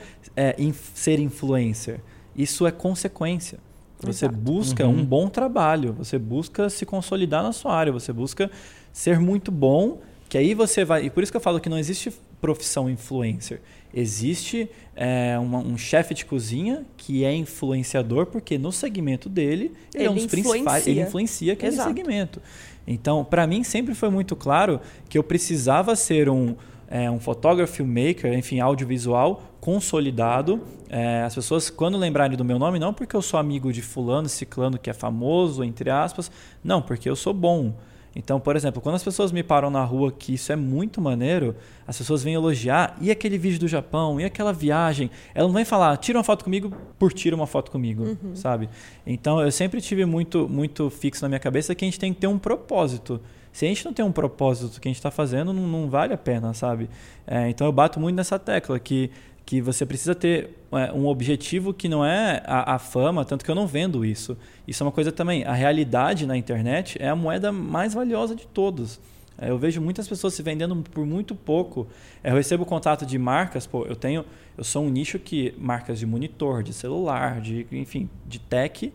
inf- 0.57 0.91
ser 0.93 1.19
influencer. 1.19 1.99
Isso 2.33 2.65
é 2.65 2.71
consequência. 2.71 3.59
Você 3.99 4.25
Exato. 4.25 4.37
busca 4.39 4.87
Uhum. 4.87 4.99
um 5.01 5.05
bom 5.05 5.27
trabalho, 5.27 5.91
você 5.93 6.17
busca 6.17 6.69
se 6.69 6.85
consolidar 6.85 7.43
na 7.43 7.51
sua 7.51 7.73
área, 7.75 7.91
você 7.91 8.13
busca 8.13 8.49
ser 8.93 9.19
muito 9.19 9.51
bom, 9.51 9.99
que 10.29 10.37
aí 10.37 10.53
você 10.53 10.85
vai. 10.85 11.05
E 11.05 11.09
por 11.09 11.21
isso 11.23 11.31
que 11.31 11.37
eu 11.37 11.41
falo 11.41 11.59
que 11.59 11.67
não 11.69 11.77
existe 11.77 12.11
profissão 12.41 12.89
influencer. 12.89 13.61
Existe 13.93 14.69
é, 14.95 15.37
uma- 15.39 15.59
um 15.59 15.77
chefe 15.77 16.13
de 16.13 16.25
cozinha 16.25 16.85
que 16.97 17.23
é 17.23 17.33
influenciador, 17.33 18.25
porque 18.25 18.57
no 18.57 18.71
segmento 18.71 19.29
dele 19.29 19.71
ele, 19.93 20.05
é 20.05 20.09
um 20.09 20.15
dos 20.15 20.25
principais. 20.25 20.85
Ele 20.87 21.01
influencia 21.01 21.53
aquele 21.53 21.73
Exato. 21.73 21.89
segmento. 21.89 22.41
Então, 22.85 23.23
para 23.23 23.45
mim, 23.47 23.63
sempre 23.63 23.93
foi 23.93 24.09
muito 24.09 24.35
claro 24.35 24.81
que 25.07 25.17
eu 25.17 25.23
precisava 25.23 25.95
ser 25.95 26.29
um, 26.29 26.55
é, 26.89 27.09
um 27.09 27.19
fotógrafo, 27.19 27.73
filmmaker, 27.73 28.33
enfim, 28.33 28.59
audiovisual 28.59 29.43
consolidado. 29.61 30.61
É, 30.89 31.21
as 31.21 31.35
pessoas, 31.35 31.69
quando 31.69 31.97
lembrarem 31.97 32.35
do 32.35 32.43
meu 32.43 32.57
nome, 32.59 32.79
não 32.79 32.93
porque 32.93 33.15
eu 33.15 33.21
sou 33.21 33.39
amigo 33.39 33.71
de 33.71 33.81
fulano, 33.81 34.27
ciclano, 34.27 34.77
que 34.77 34.89
é 34.89 34.93
famoso, 34.93 35.63
entre 35.63 35.89
aspas, 35.89 36.31
não, 36.63 36.81
porque 36.81 37.09
eu 37.09 37.15
sou 37.15 37.33
bom. 37.33 37.73
Então, 38.15 38.39
por 38.39 38.55
exemplo, 38.55 38.81
quando 38.81 38.95
as 38.95 39.03
pessoas 39.03 39.31
me 39.31 39.41
param 39.41 39.69
na 39.69 39.83
rua, 39.83 40.11
que 40.11 40.33
isso 40.33 40.51
é 40.51 40.55
muito 40.55 40.99
maneiro, 40.99 41.55
as 41.87 41.97
pessoas 41.97 42.21
vêm 42.23 42.33
elogiar, 42.33 42.97
e 42.99 43.09
aquele 43.09 43.37
vídeo 43.37 43.59
do 43.59 43.67
Japão, 43.67 44.19
e 44.19 44.25
aquela 44.25 44.51
viagem, 44.51 45.09
ela 45.33 45.47
não 45.47 45.55
vem 45.55 45.63
falar, 45.63 45.95
tira 45.97 46.17
uma 46.17 46.23
foto 46.23 46.43
comigo 46.43 46.73
por 46.99 47.13
tira 47.13 47.35
uma 47.35 47.47
foto 47.47 47.71
comigo, 47.71 48.17
sabe? 48.35 48.69
Então, 49.07 49.41
eu 49.41 49.51
sempre 49.51 49.79
tive 49.79 50.05
muito, 50.05 50.47
muito 50.49 50.89
fixo 50.89 51.23
na 51.23 51.29
minha 51.29 51.39
cabeça 51.39 51.73
que 51.73 51.85
a 51.85 51.87
gente 51.87 51.99
tem 51.99 52.13
que 52.13 52.19
ter 52.19 52.27
um 52.27 52.37
propósito. 52.37 53.21
Se 53.53 53.65
a 53.65 53.67
gente 53.67 53.83
não 53.83 53.93
tem 53.93 54.03
um 54.03 54.11
propósito 54.11 54.79
que 54.79 54.87
a 54.87 54.89
gente 54.89 54.97
está 54.97 55.11
fazendo, 55.11 55.51
não, 55.51 55.67
não 55.67 55.89
vale 55.89 56.13
a 56.13 56.17
pena, 56.17 56.53
sabe? 56.53 56.89
É, 57.27 57.49
então, 57.49 57.67
eu 57.67 57.71
bato 57.71 57.99
muito 57.99 58.15
nessa 58.15 58.39
tecla 58.39 58.79
que 58.79 59.09
que 59.51 59.59
você 59.59 59.85
precisa 59.85 60.15
ter 60.15 60.51
é, 60.71 60.93
um 60.93 61.07
objetivo 61.07 61.73
que 61.73 61.89
não 61.89 62.05
é 62.05 62.41
a, 62.45 62.75
a 62.75 62.79
fama, 62.79 63.25
tanto 63.25 63.43
que 63.43 63.51
eu 63.51 63.55
não 63.55 63.67
vendo 63.67 64.05
isso. 64.05 64.37
Isso 64.65 64.81
é 64.81 64.85
uma 64.85 64.93
coisa 64.93 65.11
também. 65.11 65.43
A 65.43 65.51
realidade 65.51 66.25
na 66.25 66.37
internet 66.37 66.97
é 67.01 67.09
a 67.09 67.15
moeda 67.17 67.51
mais 67.51 67.93
valiosa 67.93 68.33
de 68.33 68.47
todos. 68.47 68.97
É, 69.37 69.49
eu 69.49 69.57
vejo 69.57 69.81
muitas 69.81 70.07
pessoas 70.07 70.35
se 70.35 70.41
vendendo 70.41 70.73
por 70.77 71.05
muito 71.05 71.35
pouco. 71.35 71.85
É, 72.23 72.31
eu 72.31 72.35
recebo 72.35 72.65
contato 72.65 73.05
de 73.05 73.17
marcas, 73.19 73.67
pô, 73.67 73.83
eu 73.83 73.95
tenho, 73.97 74.23
eu 74.57 74.63
sou 74.63 74.85
um 74.85 74.89
nicho 74.89 75.19
que 75.19 75.53
marcas 75.57 75.99
de 75.99 76.05
monitor, 76.05 76.63
de 76.63 76.71
celular, 76.71 77.41
de 77.41 77.67
enfim, 77.73 78.09
de 78.25 78.39
tech, 78.39 78.93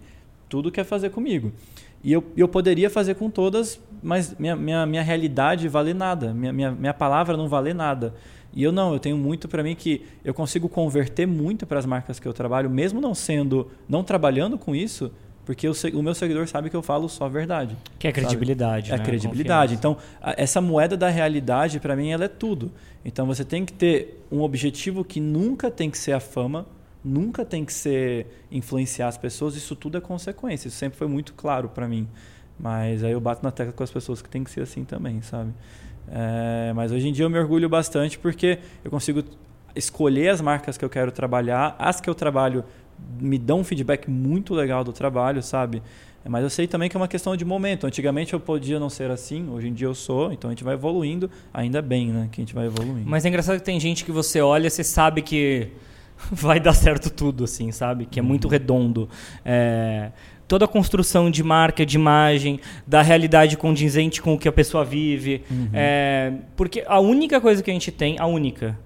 tudo 0.49 0.73
quer 0.73 0.85
fazer 0.85 1.11
comigo. 1.11 1.53
E 2.03 2.11
eu, 2.11 2.25
eu 2.35 2.49
poderia 2.49 2.89
fazer 2.89 3.17
com 3.17 3.29
todas, 3.29 3.79
mas 4.03 4.35
minha, 4.39 4.57
minha, 4.57 4.87
minha 4.87 5.03
realidade 5.03 5.69
vale 5.69 5.93
nada, 5.93 6.33
minha, 6.33 6.51
minha, 6.51 6.71
minha 6.71 6.95
palavra 6.95 7.37
não 7.37 7.47
vale 7.47 7.75
nada. 7.75 8.15
E 8.57 8.63
eu 8.63 8.73
não, 8.73 8.95
eu 8.95 8.99
tenho 8.99 9.19
muito 9.19 9.47
para 9.49 9.63
mim 9.63 9.75
que 9.77 10.03
eu 10.25 10.33
consigo 10.33 10.67
converter 10.67 11.27
muito 11.27 11.67
para 11.67 11.79
as 11.79 11.85
marcas 11.85 12.19
que 12.19 12.27
eu 12.27 12.33
trabalho, 12.33 12.71
mesmo 12.71 13.03
não 13.03 13.15
sendo, 13.15 13.71
não 13.87 14.03
trabalhando 14.03 14.57
com 14.57 14.75
isso, 14.75 15.13
porque 15.45 15.69
o, 15.69 15.75
se- 15.75 15.91
o 15.95 16.03
meu 16.03 16.15
seguidor 16.15 16.49
sabe 16.49 16.71
que 16.71 16.75
eu 16.75 16.83
falo 16.83 17.07
só 17.07 17.27
a 17.27 17.29
verdade. 17.29 17.77
Que 17.99 18.09
é 18.09 18.11
sabe? 18.11 18.23
credibilidade. 18.25 18.91
É 18.93 18.97
né? 18.97 19.05
credibilidade. 19.05 19.77
Confiança. 19.77 19.99
Então, 20.01 20.21
a- 20.23 20.35
essa 20.43 20.61
moeda 20.63 20.97
da 20.97 21.09
realidade, 21.11 21.79
para 21.79 21.95
mim, 21.95 22.09
ela 22.09 22.25
é 22.25 22.29
tudo. 22.29 22.73
Então, 23.05 23.27
você 23.27 23.45
tem 23.45 23.63
que 23.63 23.75
ter 23.75 24.25
um 24.33 24.41
objetivo 24.41 25.05
que 25.05 25.21
nunca 25.21 25.71
tem 25.71 25.91
que 25.91 25.99
ser 25.99 26.13
a 26.13 26.19
fama, 26.21 26.67
nunca 27.05 27.45
tem 27.45 27.63
que 27.63 27.75
ser 27.75 28.27
influenciar 28.51 29.09
as 29.09 29.19
pessoas. 29.19 29.55
Isso 29.55 29.77
tudo 29.77 29.99
é 29.99 30.01
consequência. 30.01 30.67
Isso 30.69 30.79
sempre 30.79 30.99
foi 30.99 31.07
muito 31.07 31.35
claro 31.35 31.69
para 31.69 31.87
mim. 31.87 32.09
Mas 32.59 33.05
aí 33.05 33.13
eu 33.13 33.21
bato 33.21 33.45
na 33.45 33.51
tecla 33.51 33.73
com 33.75 33.85
as 33.85 33.91
pessoas 33.91 34.23
que 34.23 34.31
tem 34.31 34.43
que 34.43 34.51
ser 34.51 34.63
assim 34.63 34.83
também, 34.83 35.21
sabe? 35.21 35.53
É, 36.09 36.73
mas 36.75 36.93
hoje 36.93 37.09
em 37.09 37.13
dia 37.13 37.25
eu 37.25 37.31
me 37.31 37.39
orgulho 37.39 37.69
bastante 37.69 38.19
porque 38.19 38.59
eu 38.85 38.91
consigo 38.91 39.25
escolher 39.75 40.31
as 40.31 40.41
marcas 40.41 40.79
que 40.79 40.85
eu 40.85 40.89
quero 40.89 41.13
trabalhar, 41.13 41.77
as 41.79 42.01
que 42.01 42.09
eu 42.09 42.15
trabalho 42.15 42.65
me 43.21 43.39
dão 43.39 43.61
um 43.61 43.65
feedback 43.65 44.09
muito 44.11 44.55
legal 44.55 44.83
do 44.83 44.93
trabalho, 44.93 45.43
sabe? 45.43 45.83
Mas 46.29 46.43
eu 46.43 46.51
sei 46.51 46.67
também 46.67 46.89
que 46.89 46.97
é 46.97 47.01
uma 47.01 47.07
questão 47.07 47.37
de 47.37 47.45
momento. 47.45 47.87
Antigamente 47.87 48.33
eu 48.33 48.41
podia 48.41 48.81
não 48.81 48.91
ser 48.91 49.11
assim, 49.11 49.49
hoje 49.49 49.69
em 49.69 49.73
dia 49.73 49.87
eu 49.87 49.95
sou, 49.95 50.33
então 50.33 50.51
a 50.51 50.53
gente 50.53 50.65
vai 50.65 50.75
evoluindo, 50.75 51.31
ainda 51.55 51.81
bem, 51.81 52.09
né? 52.09 52.29
Que 52.33 52.41
a 52.41 52.43
gente 52.43 52.55
vai 52.55 52.67
evoluindo. 52.67 53.09
Mas 53.09 53.25
é 53.25 53.29
engraçado 53.29 53.59
que 53.59 53.65
tem 53.65 53.79
gente 53.79 54.05
que 54.05 54.11
você 54.11 54.41
olha, 54.41 54.69
você 54.69 54.83
sabe 54.83 55.23
que 55.23 55.69
vai 56.33 56.59
dar 56.59 56.73
certo 56.73 57.11
tudo, 57.11 57.45
assim, 57.45 57.71
sabe? 57.71 58.07
Que 58.07 58.19
é 58.19 58.23
muito 58.23 58.49
redondo. 58.49 59.09
É, 59.45 60.11
toda 60.49 60.65
a 60.65 60.69
construção 60.69 61.31
de 61.31 61.43
marca, 61.43 61.85
de 61.85 61.97
imagem, 61.97 62.61
da 62.87 63.03
realidade 63.03 63.57
condizente 63.57 64.23
com 64.23 64.35
o 64.35 64.39
que 64.39 64.49
a 64.49 64.53
pessoa 64.53 64.85
vive. 64.85 65.43
É, 65.73 66.33
porque 66.57 66.85
a 66.87 67.01
única 67.01 67.41
coisa 67.41 67.63
que 67.63 67.71
a 67.71 67.75
gente 67.75 67.91
tem, 67.91 68.19
a 68.19 68.27
única. 68.27 68.79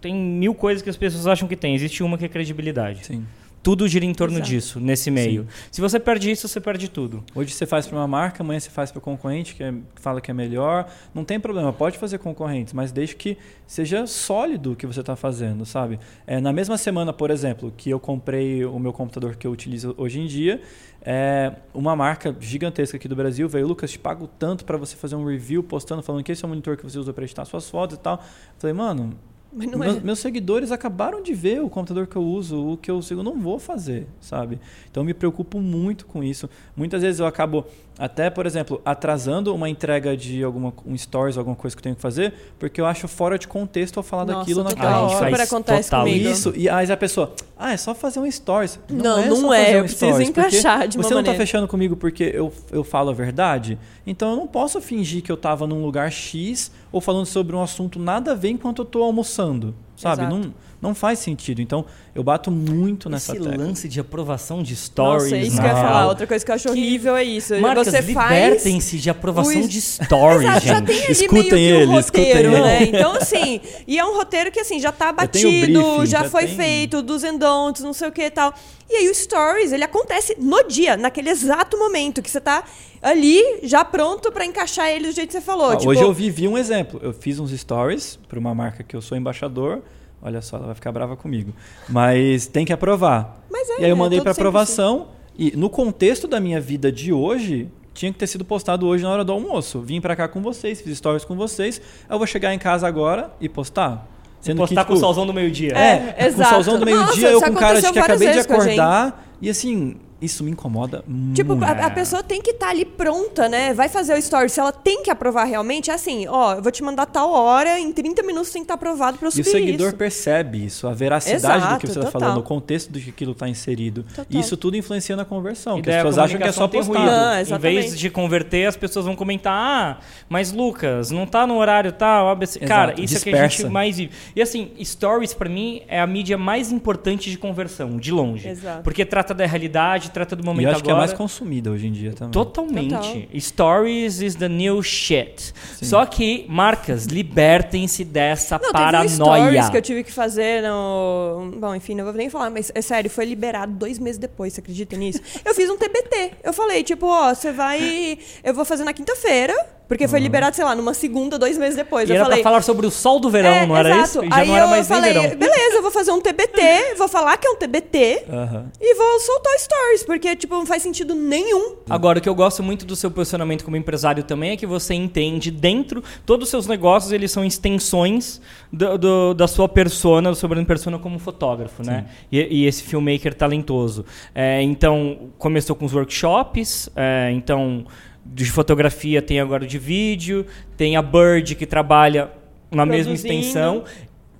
Tem 0.00 0.14
mil 0.14 0.54
coisas 0.54 0.82
que 0.82 0.90
as 0.90 0.96
pessoas 0.96 1.26
acham 1.26 1.48
que 1.48 1.56
tem. 1.56 1.74
Existe 1.74 2.02
uma 2.02 2.18
que 2.18 2.24
é 2.24 2.28
credibilidade. 2.28 3.06
Sim. 3.06 3.24
Tudo 3.62 3.86
gira 3.86 4.04
em 4.04 4.12
torno 4.12 4.38
Exato. 4.38 4.50
disso, 4.50 4.80
nesse 4.80 5.08
meio. 5.08 5.46
Se 5.70 5.80
você 5.80 6.00
perde 6.00 6.28
isso, 6.28 6.48
você 6.48 6.60
perde 6.60 6.88
tudo. 6.88 7.22
Hoje 7.32 7.52
você 7.52 7.64
faz 7.64 7.86
para 7.86 7.96
uma 7.96 8.08
marca, 8.08 8.42
amanhã 8.42 8.58
você 8.58 8.70
faz 8.70 8.90
para 8.90 8.98
o 8.98 9.00
concorrente 9.00 9.54
que, 9.54 9.62
é- 9.62 9.72
que 9.72 10.00
fala 10.02 10.20
que 10.20 10.32
é 10.32 10.34
melhor. 10.34 10.90
Não 11.14 11.24
tem 11.24 11.38
problema, 11.38 11.72
pode 11.72 11.96
fazer 11.96 12.18
concorrentes, 12.18 12.72
mas 12.72 12.90
desde 12.90 13.14
que 13.14 13.38
seja 13.64 14.04
sólido 14.06 14.72
o 14.72 14.76
que 14.76 14.84
você 14.84 14.98
está 14.98 15.14
fazendo, 15.14 15.64
sabe? 15.64 16.00
É, 16.26 16.40
na 16.40 16.52
mesma 16.52 16.76
semana, 16.76 17.12
por 17.12 17.30
exemplo, 17.30 17.72
que 17.76 17.88
eu 17.88 18.00
comprei 18.00 18.64
o 18.64 18.80
meu 18.80 18.92
computador 18.92 19.36
que 19.36 19.46
eu 19.46 19.52
utilizo 19.52 19.94
hoje 19.96 20.18
em 20.18 20.26
dia, 20.26 20.60
é, 21.00 21.52
uma 21.72 21.94
marca 21.94 22.34
gigantesca 22.40 22.96
aqui 22.96 23.06
do 23.06 23.14
Brasil 23.14 23.48
veio, 23.48 23.68
Lucas, 23.68 23.92
te 23.92 23.98
pago 23.98 24.26
tanto 24.26 24.64
para 24.64 24.76
você 24.76 24.96
fazer 24.96 25.14
um 25.14 25.24
review 25.24 25.62
postando, 25.62 26.02
falando 26.02 26.24
que 26.24 26.32
esse 26.32 26.44
é 26.44 26.46
o 26.46 26.48
monitor 26.48 26.76
que 26.76 26.82
você 26.82 26.98
usa 26.98 27.12
para 27.12 27.22
editar 27.22 27.44
suas 27.44 27.70
fotos 27.70 27.96
e 27.96 28.00
tal. 28.00 28.20
Falei, 28.58 28.74
mano, 28.74 29.14
Mas 29.52 29.70
não 29.70 29.78
meus, 29.78 29.96
é. 29.96 30.00
meus 30.00 30.18
seguidores 30.18 30.72
acabaram 30.72 31.22
de 31.22 31.34
ver 31.34 31.62
o 31.62 31.68
computador 31.68 32.06
que 32.06 32.16
eu 32.16 32.22
uso, 32.22 32.72
o 32.72 32.76
que 32.76 32.90
eu 32.90 33.02
sigo, 33.02 33.20
eu 33.20 33.24
não 33.24 33.38
vou 33.38 33.58
fazer, 33.58 34.06
sabe? 34.20 34.58
Então 34.90 35.02
eu 35.02 35.04
me 35.04 35.12
preocupo 35.12 35.60
muito 35.60 36.06
com 36.06 36.24
isso. 36.24 36.48
Muitas 36.74 37.02
vezes 37.02 37.20
eu 37.20 37.26
acabo 37.26 37.66
até, 37.98 38.30
por 38.30 38.46
exemplo, 38.46 38.80
atrasando 38.84 39.54
uma 39.54 39.68
entrega 39.68 40.16
de 40.16 40.42
alguma 40.42 40.72
um 40.86 40.96
stories, 40.96 41.36
alguma 41.36 41.54
coisa 41.56 41.76
que 41.76 41.80
eu 41.80 41.84
tenho 41.84 41.96
que 41.96 42.02
fazer, 42.02 42.32
porque 42.58 42.80
eu 42.80 42.86
acho 42.86 43.06
fora 43.06 43.38
de 43.38 43.46
contexto 43.46 43.98
eu 43.98 44.02
falar 44.02 44.24
Nossa, 44.24 44.38
daquilo 44.40 44.64
naquela 44.64 45.06
isso 45.06 45.16
hora. 45.16 45.30
Super 45.30 45.40
acontece 45.42 45.90
total 45.90 46.04
comigo. 46.04 46.28
Isso, 46.28 46.52
e 46.56 46.68
aí 46.68 46.90
a 46.90 46.96
pessoa, 46.96 47.32
ah, 47.58 47.72
é 47.72 47.76
só 47.76 47.94
fazer 47.94 48.20
um 48.20 48.30
stories. 48.30 48.78
Não, 48.88 49.18
é 49.18 49.26
não 49.26 49.36
só 49.36 49.54
é, 49.54 49.64
fazer 49.64 49.78
eu 49.78 49.84
preciso 49.84 50.22
encaixar 50.22 50.88
de 50.88 50.96
uma 50.96 51.04
Você 51.04 51.14
não 51.14 51.22
tá 51.22 51.28
maneira. 51.28 51.38
fechando 51.38 51.68
comigo 51.68 51.96
porque 51.96 52.24
eu, 52.34 52.52
eu 52.70 52.82
falo 52.82 53.10
a 53.10 53.14
verdade? 53.14 53.78
Então 54.06 54.30
eu 54.30 54.36
não 54.36 54.46
posso 54.46 54.80
fingir 54.80 55.22
que 55.22 55.30
eu 55.30 55.36
tava 55.36 55.66
num 55.66 55.84
lugar 55.84 56.10
X 56.10 56.70
ou 56.90 57.00
falando 57.00 57.26
sobre 57.26 57.54
um 57.54 57.62
assunto 57.62 57.98
nada 57.98 58.32
a 58.32 58.34
ver 58.34 58.50
enquanto 58.50 58.82
eu 58.82 58.84
tô 58.84 59.02
almoçando, 59.02 59.74
sabe? 60.02 60.22
Exato. 60.22 60.36
Não, 60.36 60.54
não 60.80 60.94
faz 60.94 61.18
sentido. 61.20 61.62
Então 61.62 61.84
eu 62.14 62.22
bato 62.24 62.50
muito 62.50 63.08
nessa 63.08 63.32
Esse 63.32 63.42
tecla. 63.42 63.64
lance 63.64 63.88
de 63.88 64.00
aprovação 64.00 64.62
de 64.62 64.74
stories. 64.74 65.24
Nossa, 65.24 65.36
é 65.36 65.42
isso 65.42 65.56
né? 65.56 65.62
que 65.62 65.66
eu 65.68 65.68
ia 65.68 65.74
não. 65.82 65.88
falar. 65.88 66.06
Outra 66.08 66.26
coisa 66.26 66.44
que 66.44 66.50
eu 66.50 66.54
acho 66.54 66.68
horrível 66.70 67.16
é 67.16 67.24
isso. 67.24 67.58
Marcas, 67.60 67.86
você 67.86 68.02
faz. 68.02 68.30
libertem-se 68.32 68.98
de 68.98 69.08
aprovação 69.10 69.62
o- 69.62 69.68
de 69.68 69.80
stories, 69.80 70.42
Exato, 70.42 70.66
já 70.66 70.74
gente. 70.74 70.86
tem 70.86 71.02
ali 71.04 71.12
Escutem 71.12 71.42
meio 71.42 71.48
que 71.48 71.54
ele, 71.54 71.86
um 71.86 71.92
roteiro, 71.92 72.38
escutem 72.48 72.50
né? 72.62 72.82
ele. 72.82 72.96
Então, 72.96 73.12
assim, 73.16 73.60
e 73.86 73.98
é 73.98 74.04
um 74.04 74.14
roteiro 74.16 74.50
que 74.50 74.60
assim, 74.60 74.80
já 74.80 74.90
tá 74.92 75.06
Já 75.18 75.26
tem 75.28 75.42
batido, 75.42 75.80
briefing, 75.82 76.06
já, 76.06 76.22
já 76.24 76.28
foi 76.30 76.46
tem- 76.46 76.56
feito, 76.56 77.02
dos 77.02 77.22
and 77.24 77.36
don'ts, 77.38 77.82
não 77.82 77.92
sei 77.92 78.08
o 78.08 78.12
que 78.12 78.22
e 78.22 78.30
tal. 78.30 78.52
E 78.92 78.96
aí 78.96 79.08
o 79.08 79.14
stories, 79.14 79.72
ele 79.72 79.84
acontece 79.84 80.36
no 80.38 80.62
dia, 80.64 80.98
naquele 80.98 81.30
exato 81.30 81.78
momento 81.78 82.20
que 82.20 82.30
você 82.30 82.42
tá 82.42 82.62
ali, 83.00 83.42
já 83.62 83.82
pronto 83.82 84.30
pra 84.30 84.44
encaixar 84.44 84.90
ele 84.90 85.08
do 85.08 85.14
jeito 85.14 85.28
que 85.28 85.32
você 85.32 85.40
falou. 85.40 85.68
Ó, 85.68 85.76
tipo, 85.76 85.90
Hoje 85.90 86.02
eu 86.02 86.12
vivi 86.12 86.46
um 86.46 86.58
exemplo. 86.58 87.00
Eu 87.02 87.14
fiz 87.14 87.38
uns 87.38 87.58
stories 87.58 88.18
para 88.28 88.38
uma 88.38 88.54
marca 88.54 88.82
que 88.82 88.94
eu 88.94 89.00
sou 89.00 89.16
embaixador. 89.16 89.80
Olha 90.20 90.42
só, 90.42 90.58
ela 90.58 90.66
vai 90.66 90.74
ficar 90.74 90.92
brava 90.92 91.16
comigo. 91.16 91.54
Mas 91.88 92.46
tem 92.46 92.66
que 92.66 92.72
aprovar. 92.72 93.42
É, 93.50 93.80
e 93.80 93.84
aí 93.84 93.90
eu 93.90 93.96
é 93.96 93.98
mandei 93.98 94.18
todo 94.18 94.24
para 94.24 94.32
aprovação. 94.32 95.08
E 95.38 95.56
no 95.56 95.70
contexto 95.70 96.28
da 96.28 96.38
minha 96.38 96.60
vida 96.60 96.92
de 96.92 97.14
hoje, 97.14 97.70
tinha 97.94 98.12
que 98.12 98.18
ter 98.18 98.26
sido 98.26 98.44
postado 98.44 98.86
hoje 98.86 99.04
na 99.04 99.10
hora 99.10 99.24
do 99.24 99.32
almoço. 99.32 99.80
Vim 99.80 100.02
para 100.02 100.14
cá 100.14 100.28
com 100.28 100.42
vocês, 100.42 100.82
fiz 100.82 100.98
stories 100.98 101.24
com 101.24 101.34
vocês. 101.34 101.80
Eu 102.10 102.18
vou 102.18 102.26
chegar 102.26 102.52
em 102.52 102.58
casa 102.58 102.86
agora 102.86 103.32
e 103.40 103.48
postar. 103.48 104.11
Sendo 104.42 104.58
Postar 104.58 104.82
que, 104.82 104.88
com 104.88 104.92
o 104.92 104.96
tipo, 104.96 105.06
solzão 105.06 105.24
do 105.24 105.32
meio-dia. 105.32 105.72
É. 105.72 105.92
É, 105.94 105.98
com 105.98 106.22
o 106.22 106.26
exato. 106.26 106.54
solzão 106.54 106.78
do 106.80 106.84
meio-dia, 106.84 107.30
eu 107.30 107.40
com 107.40 107.54
cara 107.54 107.80
de 107.80 107.92
que 107.92 107.98
acabei 107.98 108.32
de 108.32 108.40
acordar. 108.40 109.24
E 109.40 109.48
assim, 109.48 109.96
isso 110.22 110.42
me 110.44 110.50
incomoda 110.50 111.02
muito. 111.06 111.34
Tipo, 111.36 111.52
a, 111.64 111.70
a 111.86 111.90
pessoa 111.90 112.22
tem 112.22 112.40
que 112.40 112.52
estar 112.52 112.68
ali 112.70 112.84
pronta, 112.84 113.48
né? 113.48 113.74
Vai 113.74 113.88
fazer 113.88 114.14
o 114.14 114.18
story. 114.18 114.48
Se 114.48 114.60
ela 114.60 114.72
tem 114.72 115.02
que 115.02 115.10
aprovar 115.10 115.44
realmente, 115.44 115.90
é 115.90 115.94
assim, 115.94 116.26
ó, 116.28 116.54
eu 116.54 116.62
vou 116.62 116.70
te 116.72 116.82
mandar 116.82 117.06
tal 117.06 117.30
hora, 117.32 117.78
em 117.78 117.92
30 117.92 118.22
minutos 118.22 118.50
tem 118.50 118.62
que 118.62 118.64
estar 118.64 118.74
aprovado 118.74 119.18
pra 119.18 119.28
eu 119.28 119.32
E 119.36 119.40
o 119.40 119.44
seguidor 119.44 119.88
isso. 119.88 119.96
percebe 119.96 120.64
isso, 120.64 120.86
a 120.86 120.92
veracidade 120.94 121.42
do 121.42 121.66
Exato, 121.66 121.80
que 121.80 121.86
você 121.88 121.98
está 121.98 122.10
falando, 122.10 122.38
o 122.38 122.42
contexto 122.42 122.90
do 122.92 123.00
que 123.00 123.10
aquilo 123.10 123.32
está 123.32 123.48
inserido. 123.48 124.04
Total. 124.14 124.26
E 124.30 124.38
isso 124.38 124.56
tudo 124.56 124.76
influencia 124.76 125.16
na 125.16 125.24
conversão. 125.24 125.78
E 125.78 125.82
Que 125.82 125.90
as 125.90 125.96
pessoas 125.96 126.18
acham 126.18 126.38
que 126.40 126.48
é 126.48 126.52
só 126.52 126.68
postar. 126.68 126.98
ruído. 126.98 127.10
Ah, 127.12 127.42
em 127.42 127.58
vez 127.58 127.98
de 127.98 128.08
converter, 128.10 128.66
as 128.66 128.76
pessoas 128.76 129.04
vão 129.06 129.16
comentar: 129.16 129.52
ah, 129.52 129.98
mas 130.28 130.52
Lucas, 130.52 131.10
não 131.10 131.26
tá 131.26 131.46
no 131.46 131.56
horário 131.56 131.92
tal, 131.92 132.28
ABC. 132.28 132.58
Cara, 132.60 132.94
isso 133.00 133.16
é 133.16 133.20
que 133.20 133.30
a 133.30 133.42
gente 133.42 133.48
dispersa. 133.50 133.70
mais 133.70 133.96
vive. 133.96 134.12
E 134.36 134.40
assim, 134.42 134.70
stories 134.84 135.34
pra 135.34 135.48
mim 135.48 135.82
é 135.88 136.00
a 136.00 136.06
mídia 136.06 136.38
mais 136.38 136.70
importante 136.70 137.30
de 137.30 137.36
conversão, 137.38 137.96
de 137.98 138.10
longe. 138.12 138.48
Exato. 138.48 138.82
Porque 138.82 139.04
trata 139.04 139.34
da 139.34 139.46
realidade, 139.46 140.10
trata 140.12 140.36
do 140.36 140.42
E 140.42 140.46
momento 140.46 140.66
eu 140.66 140.72
acho 140.72 140.82
que 140.82 140.88
é 140.90 140.92
agora. 140.92 141.06
mais 141.06 141.16
consumida 141.16 141.70
hoje 141.70 141.86
em 141.88 141.92
dia 141.92 142.12
também. 142.12 142.32
Totalmente. 142.32 142.90
Total. 142.94 143.40
Stories 143.40 144.20
is 144.20 144.34
the 144.36 144.48
new 144.48 144.82
shit. 144.82 145.52
Só 145.80 146.04
que, 146.06 146.44
marcas, 146.48 147.06
libertem-se 147.06 148.04
dessa 148.04 148.58
Não, 148.62 148.70
paranoia. 148.72 149.08
teve 149.08 149.22
um 149.22 149.26
stories 149.26 149.70
que 149.70 149.76
eu 149.76 149.82
tive 149.82 150.04
que 150.04 150.12
fazer 150.12 150.62
no... 150.62 151.52
Bom, 151.58 151.74
enfim, 151.74 151.94
não 151.94 152.04
vou 152.04 152.12
nem 152.12 152.28
falar, 152.30 152.50
mas 152.50 152.70
é 152.74 152.82
sério, 152.82 153.10
foi 153.10 153.24
liberado 153.24 153.72
dois 153.72 153.98
meses 153.98 154.18
depois, 154.18 154.52
você 154.52 154.60
acredita 154.60 154.96
nisso? 154.96 155.20
Eu 155.44 155.54
fiz 155.54 155.68
um 155.70 155.76
TBT. 155.76 156.32
Eu 156.44 156.52
falei, 156.52 156.82
tipo, 156.82 157.06
ó, 157.06 157.34
você 157.34 157.50
vai... 157.52 158.18
Eu 158.44 158.54
vou 158.54 158.64
fazer 158.64 158.84
na 158.84 158.92
quinta-feira, 158.92 159.54
porque 159.92 160.08
foi 160.08 160.20
liberado, 160.20 160.56
sei 160.56 160.64
lá, 160.64 160.74
numa 160.74 160.94
segunda, 160.94 161.38
dois 161.38 161.58
meses 161.58 161.76
depois. 161.76 162.08
E 162.08 162.12
eu 162.12 162.16
era 162.16 162.24
falei... 162.24 162.40
pra 162.40 162.50
falar 162.50 162.62
sobre 162.62 162.86
o 162.86 162.90
sol 162.90 163.20
do 163.20 163.28
verão, 163.30 163.50
é, 163.50 163.66
não 163.66 163.76
era 163.76 163.90
exato. 163.90 164.04
isso? 164.04 164.24
E 164.24 164.28
já 164.28 164.36
Aí 164.36 164.48
não 164.48 164.56
era 164.56 164.64
eu 164.64 164.70
mais 164.70 164.88
falei, 164.88 165.12
nem 165.12 165.22
verão. 165.22 165.36
beleza, 165.38 165.76
eu 165.76 165.82
vou 165.82 165.90
fazer 165.90 166.10
um 166.12 166.20
TBT, 166.20 166.94
vou 166.98 167.08
falar 167.08 167.36
que 167.36 167.46
é 167.46 167.50
um 167.50 167.56
TBT 167.56 168.24
Aham. 168.30 168.66
e 168.80 168.94
vou 168.94 169.20
soltar 169.20 169.52
stories, 169.58 170.02
porque, 170.04 170.34
tipo, 170.36 170.54
não 170.54 170.64
faz 170.66 170.82
sentido 170.82 171.14
nenhum. 171.14 171.76
Agora, 171.88 172.18
o 172.18 172.22
que 172.22 172.28
eu 172.28 172.34
gosto 172.34 172.62
muito 172.62 172.86
do 172.86 172.96
seu 172.96 173.10
posicionamento 173.10 173.64
como 173.64 173.76
empresário 173.76 174.22
também 174.24 174.50
é 174.52 174.56
que 174.56 174.66
você 174.66 174.94
entende 174.94 175.50
dentro, 175.50 176.02
todos 176.24 176.44
os 176.46 176.50
seus 176.50 176.66
negócios, 176.66 177.12
eles 177.12 177.30
são 177.30 177.44
extensões 177.44 178.40
do- 178.72 178.96
do- 178.98 179.34
da 179.34 179.46
sua 179.46 179.68
persona, 179.68 180.30
do 180.30 180.36
seu 180.36 180.48
brand 180.48 180.64
persona 180.66 180.98
como 180.98 181.18
fotógrafo, 181.18 181.82
né? 181.84 182.06
E, 182.30 182.40
e 182.62 182.66
esse 182.66 182.82
filmmaker 182.82 183.34
talentoso. 183.34 184.04
É, 184.34 184.62
então, 184.62 185.30
começou 185.38 185.74
com 185.76 185.84
os 185.84 185.92
workshops, 185.94 186.88
é, 186.96 187.30
então, 187.32 187.84
de 188.24 188.50
fotografia 188.50 189.20
tem 189.20 189.40
agora 189.40 189.64
o 189.64 189.66
de 189.66 189.78
vídeo, 189.78 190.46
tem 190.76 190.96
a 190.96 191.02
Bird 191.02 191.54
que 191.54 191.66
trabalha 191.66 192.30
na 192.70 192.86
mesma 192.86 193.12
Produzindo. 193.12 193.84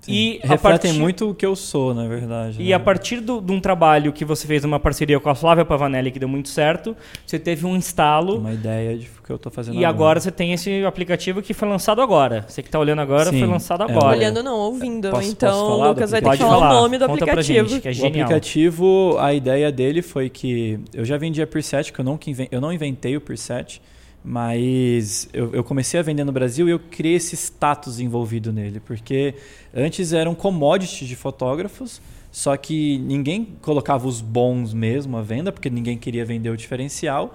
Extensão. 0.03 0.15
E 0.15 0.41
a 0.43 0.49
Refletem 0.49 0.91
partir- 0.91 0.99
muito 1.01 1.31
o 1.31 1.35
que 1.35 1.47
eu 1.47 1.55
sou, 1.57 1.95
na 1.95 2.07
verdade. 2.09 2.61
e 2.61 2.69
né? 2.69 2.73
a 2.75 2.81
partir 2.81 3.21
do- 3.21 3.41
de 3.41 3.53
um 3.53 3.61
trabalho 3.61 4.13
que 4.13 4.25
você 4.25 4.47
fez 4.47 4.65
uma 4.65 4.81
parceria 4.81 5.19
com 5.21 5.31
a 5.31 5.35
Flávia 5.35 5.65
Pavanelli, 5.65 6.11
que 6.11 6.19
deu 6.19 6.29
muito 6.29 6.49
certo, 6.49 6.97
você 7.27 7.39
teve 7.39 7.65
um 7.67 7.77
instalo 7.77 8.39
Uma 8.39 8.53
ideia 8.53 8.97
de 8.99 9.09
que 9.25 9.31
eu 9.31 9.39
tô 9.39 9.51
fazendo 9.51 9.79
e 9.79 9.85
agora 9.85 10.19
você 10.19 10.31
tem 10.33 10.53
esse 10.53 10.85
aplicativo 10.85 11.41
que 11.41 11.55
foi 11.55 11.69
lançado 11.69 12.01
agora. 12.03 12.45
Você 12.49 12.61
que 12.63 12.69
está 12.69 12.79
olhando 12.79 13.01
agora, 13.01 13.31
Sim, 13.31 13.39
foi 13.39 13.49
lançado 13.49 13.83
é. 13.85 13.91
agora. 13.91 14.17
Olhando 14.17 14.43
não, 14.43 14.57
ouvindo. 14.59 15.11
Posso- 15.11 15.31
então, 15.31 15.49
posso 15.51 15.65
o 15.65 15.69
falar 15.79 15.89
Lucas 15.91 16.11
vai 16.11 16.21
ter 16.21 16.31
que 16.31 16.37
falar 16.39 16.51
falar. 16.59 16.71
o 16.71 16.83
nome 16.83 16.99
do 16.99 17.07
Conta 17.07 17.25
pra 17.25 17.35
aplicativo. 17.35 17.69
gente, 17.69 17.81
que 17.83 17.89
é 17.89 17.93
O 17.93 18.07
aplicativo, 18.09 19.17
a 19.21 19.33
ideia 19.33 19.71
dele 19.71 20.03
foi 20.03 20.29
que 20.29 20.81
eu 20.93 21.05
já 21.05 21.17
vendia 21.17 21.47
preset, 21.47 21.93
que 21.93 22.01
eu 22.01 22.05
não, 22.05 22.17
que 22.19 22.31
inven- 22.31 22.49
eu 22.51 22.61
não 22.61 22.73
inventei 22.73 23.17
o 23.17 23.21
preset, 23.21 23.81
mas 24.25 25.29
eu, 25.33 25.53
eu 25.55 25.65
comecei 25.65 25.99
a 25.99 26.03
vender 26.03 26.25
no 26.25 26.33
Brasil 26.33 26.69
e 26.69 26.73
eu 26.73 26.79
criei 26.79 27.17
esse 27.17 27.35
status 27.35 27.99
envolvido 27.99 28.53
nele, 28.53 28.81
porque 28.81 29.35
antes 29.75 30.13
eram 30.13 30.35
commodities 30.35 31.09
de 31.09 31.17
fotógrafos, 31.17 32.01
só 32.31 32.57
que 32.57 32.99
ninguém 32.99 33.57
colocava 33.61 34.07
os 34.07 34.21
bons 34.21 34.73
mesmo 34.73 35.17
à 35.17 35.23
venda, 35.23 35.53
porque 35.53 35.69
ninguém 35.69 35.99
queria 35.99 36.25
vender 36.25 36.51
o 36.51 36.57
diferencial. 36.57 37.35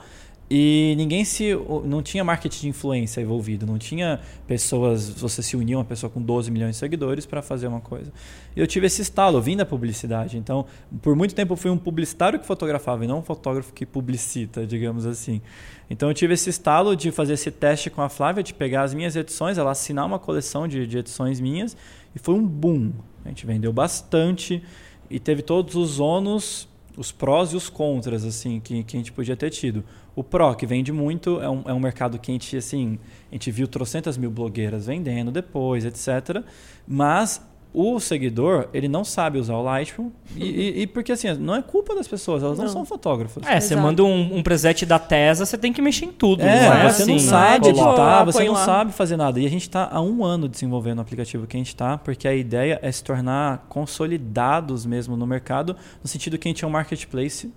E 0.49 0.93
ninguém 0.95 1.25
se. 1.25 1.53
Não 1.83 2.01
tinha 2.01 2.23
marketing 2.23 2.61
de 2.61 2.69
influência 2.69 3.19
envolvido, 3.19 3.65
não 3.65 3.77
tinha 3.77 4.21
pessoas. 4.47 5.09
Você 5.09 5.43
se 5.43 5.57
unia 5.57 5.77
uma 5.77 5.83
pessoa 5.83 6.09
com 6.09 6.21
12 6.21 6.49
milhões 6.49 6.71
de 6.71 6.77
seguidores 6.77 7.25
para 7.25 7.41
fazer 7.41 7.67
uma 7.67 7.81
coisa. 7.81 8.11
E 8.55 8.59
eu 8.59 8.65
tive 8.65 8.87
esse 8.87 9.01
estalo, 9.01 9.37
eu 9.37 9.41
vim 9.41 9.57
da 9.57 9.65
publicidade. 9.65 10.37
Então, 10.37 10.65
por 11.01 11.15
muito 11.17 11.35
tempo 11.35 11.53
eu 11.53 11.57
fui 11.57 11.69
um 11.69 11.77
publicitário 11.77 12.39
que 12.39 12.45
fotografava 12.45 13.03
e 13.03 13.07
não 13.07 13.19
um 13.19 13.23
fotógrafo 13.23 13.73
que 13.73 13.85
publicita, 13.85 14.65
digamos 14.65 15.05
assim. 15.05 15.41
Então, 15.89 16.09
eu 16.09 16.13
tive 16.13 16.33
esse 16.33 16.49
estalo 16.49 16.95
de 16.95 17.11
fazer 17.11 17.33
esse 17.33 17.51
teste 17.51 17.89
com 17.89 18.01
a 18.01 18.07
Flávia, 18.07 18.41
de 18.41 18.53
pegar 18.53 18.83
as 18.83 18.93
minhas 18.93 19.17
edições, 19.17 19.57
ela 19.57 19.71
assinar 19.71 20.05
uma 20.05 20.19
coleção 20.19 20.65
de, 20.65 20.87
de 20.87 20.97
edições 20.97 21.41
minhas, 21.41 21.75
e 22.15 22.19
foi 22.19 22.35
um 22.35 22.45
boom. 22.45 22.91
A 23.25 23.29
gente 23.29 23.45
vendeu 23.45 23.73
bastante 23.73 24.63
e 25.09 25.19
teve 25.19 25.41
todos 25.41 25.75
os 25.75 25.99
ônus 25.99 26.67
os 26.97 27.11
prós 27.11 27.53
e 27.53 27.55
os 27.55 27.69
contras 27.69 28.25
assim 28.25 28.59
que, 28.59 28.83
que 28.83 28.97
a 28.97 28.99
gente 28.99 29.11
podia 29.11 29.37
ter 29.37 29.51
tido. 29.51 29.83
O 30.15 30.23
pró, 30.23 30.55
que 30.55 30.65
vende 30.65 30.91
muito, 30.91 31.39
é 31.39 31.49
um, 31.49 31.61
é 31.67 31.73
um 31.73 31.79
mercado 31.79 32.17
que 32.17 32.31
a 32.31 32.33
gente, 32.33 32.57
assim, 32.57 32.97
a 33.31 33.35
gente 33.35 33.51
viu 33.51 33.67
trocentas 33.67 34.17
mil 34.17 34.31
blogueiras 34.31 34.87
vendendo 34.87 35.31
depois, 35.31 35.85
etc. 35.85 36.43
Mas 36.87 37.39
o 37.79 37.99
seguidor, 37.99 38.69
ele 38.73 38.87
não 38.87 39.03
sabe 39.03 39.37
usar 39.37 39.53
o 39.53 39.61
Lightroom. 39.61 40.09
E, 40.35 40.43
e, 40.43 40.81
e 40.81 40.87
porque 40.87 41.11
assim, 41.11 41.31
não 41.35 41.53
é 41.53 41.61
culpa 41.61 41.93
das 41.93 42.07
pessoas, 42.07 42.41
elas 42.41 42.57
não, 42.57 42.65
Não. 42.65 42.71
são 42.71 42.85
fotógrafas. 42.85 43.45
É, 43.45 43.59
você 43.59 43.75
manda 43.75 44.03
um, 44.03 44.37
um 44.37 44.41
preset 44.41 44.83
da 44.83 44.97
Tesa, 44.97 45.45
você 45.45 45.59
tem 45.59 45.71
que 45.71 45.79
mexer 45.79 46.05
em 46.05 46.11
tudo. 46.11 46.41
É, 46.41 46.67
não 46.67 46.73
é 46.73 46.89
você 46.89 47.03
assim, 47.03 47.11
não 47.11 47.19
sabe 47.19 47.65
tipo, 47.67 47.79
editar, 47.79 48.21
ah, 48.21 48.23
você 48.23 48.43
não 48.45 48.53
lá. 48.53 48.65
sabe 48.65 48.91
fazer 48.91 49.15
nada. 49.15 49.39
E 49.39 49.45
a 49.45 49.49
gente 49.49 49.61
está 49.61 49.87
há 49.91 50.01
um 50.01 50.25
ano 50.25 50.49
desenvolvendo 50.49 50.97
o 50.97 51.01
aplicativo 51.01 51.45
que 51.45 51.55
a 51.55 51.59
gente 51.59 51.67
está, 51.67 51.99
porque 51.99 52.27
a 52.27 52.33
ideia 52.33 52.79
é 52.81 52.91
se 52.91 53.03
tornar 53.03 53.67
consolidados 53.69 54.83
mesmo 54.83 55.15
no 55.15 55.27
mercado, 55.27 55.75
no 56.01 56.09
sentido 56.09 56.35
que 56.39 56.47
a 56.47 56.49
gente 56.49 56.65
é 56.65 56.67
um 56.67 56.71
marketplace 56.71 57.53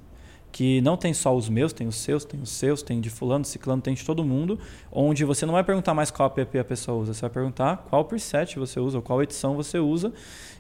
que 0.52 0.80
não 0.80 0.96
tem 0.96 1.14
só 1.14 1.34
os 1.34 1.48
meus, 1.48 1.72
tem 1.72 1.86
os 1.86 1.96
seus, 1.96 2.24
tem 2.24 2.40
os 2.40 2.50
seus, 2.50 2.82
tem 2.82 3.00
de 3.00 3.08
fulano, 3.08 3.44
ciclano, 3.44 3.80
tem 3.80 3.94
de 3.94 4.04
todo 4.04 4.24
mundo, 4.24 4.58
onde 4.90 5.24
você 5.24 5.46
não 5.46 5.54
vai 5.54 5.62
perguntar 5.62 5.94
mais 5.94 6.10
qual 6.10 6.32
app 6.36 6.58
a 6.58 6.64
pessoa 6.64 6.98
usa, 6.98 7.14
você 7.14 7.20
vai 7.20 7.30
perguntar 7.30 7.86
qual 7.88 8.04
preset 8.04 8.58
você 8.58 8.80
usa, 8.80 8.98
ou 8.98 9.02
qual 9.02 9.22
edição 9.22 9.54
você 9.54 9.78
usa. 9.78 10.12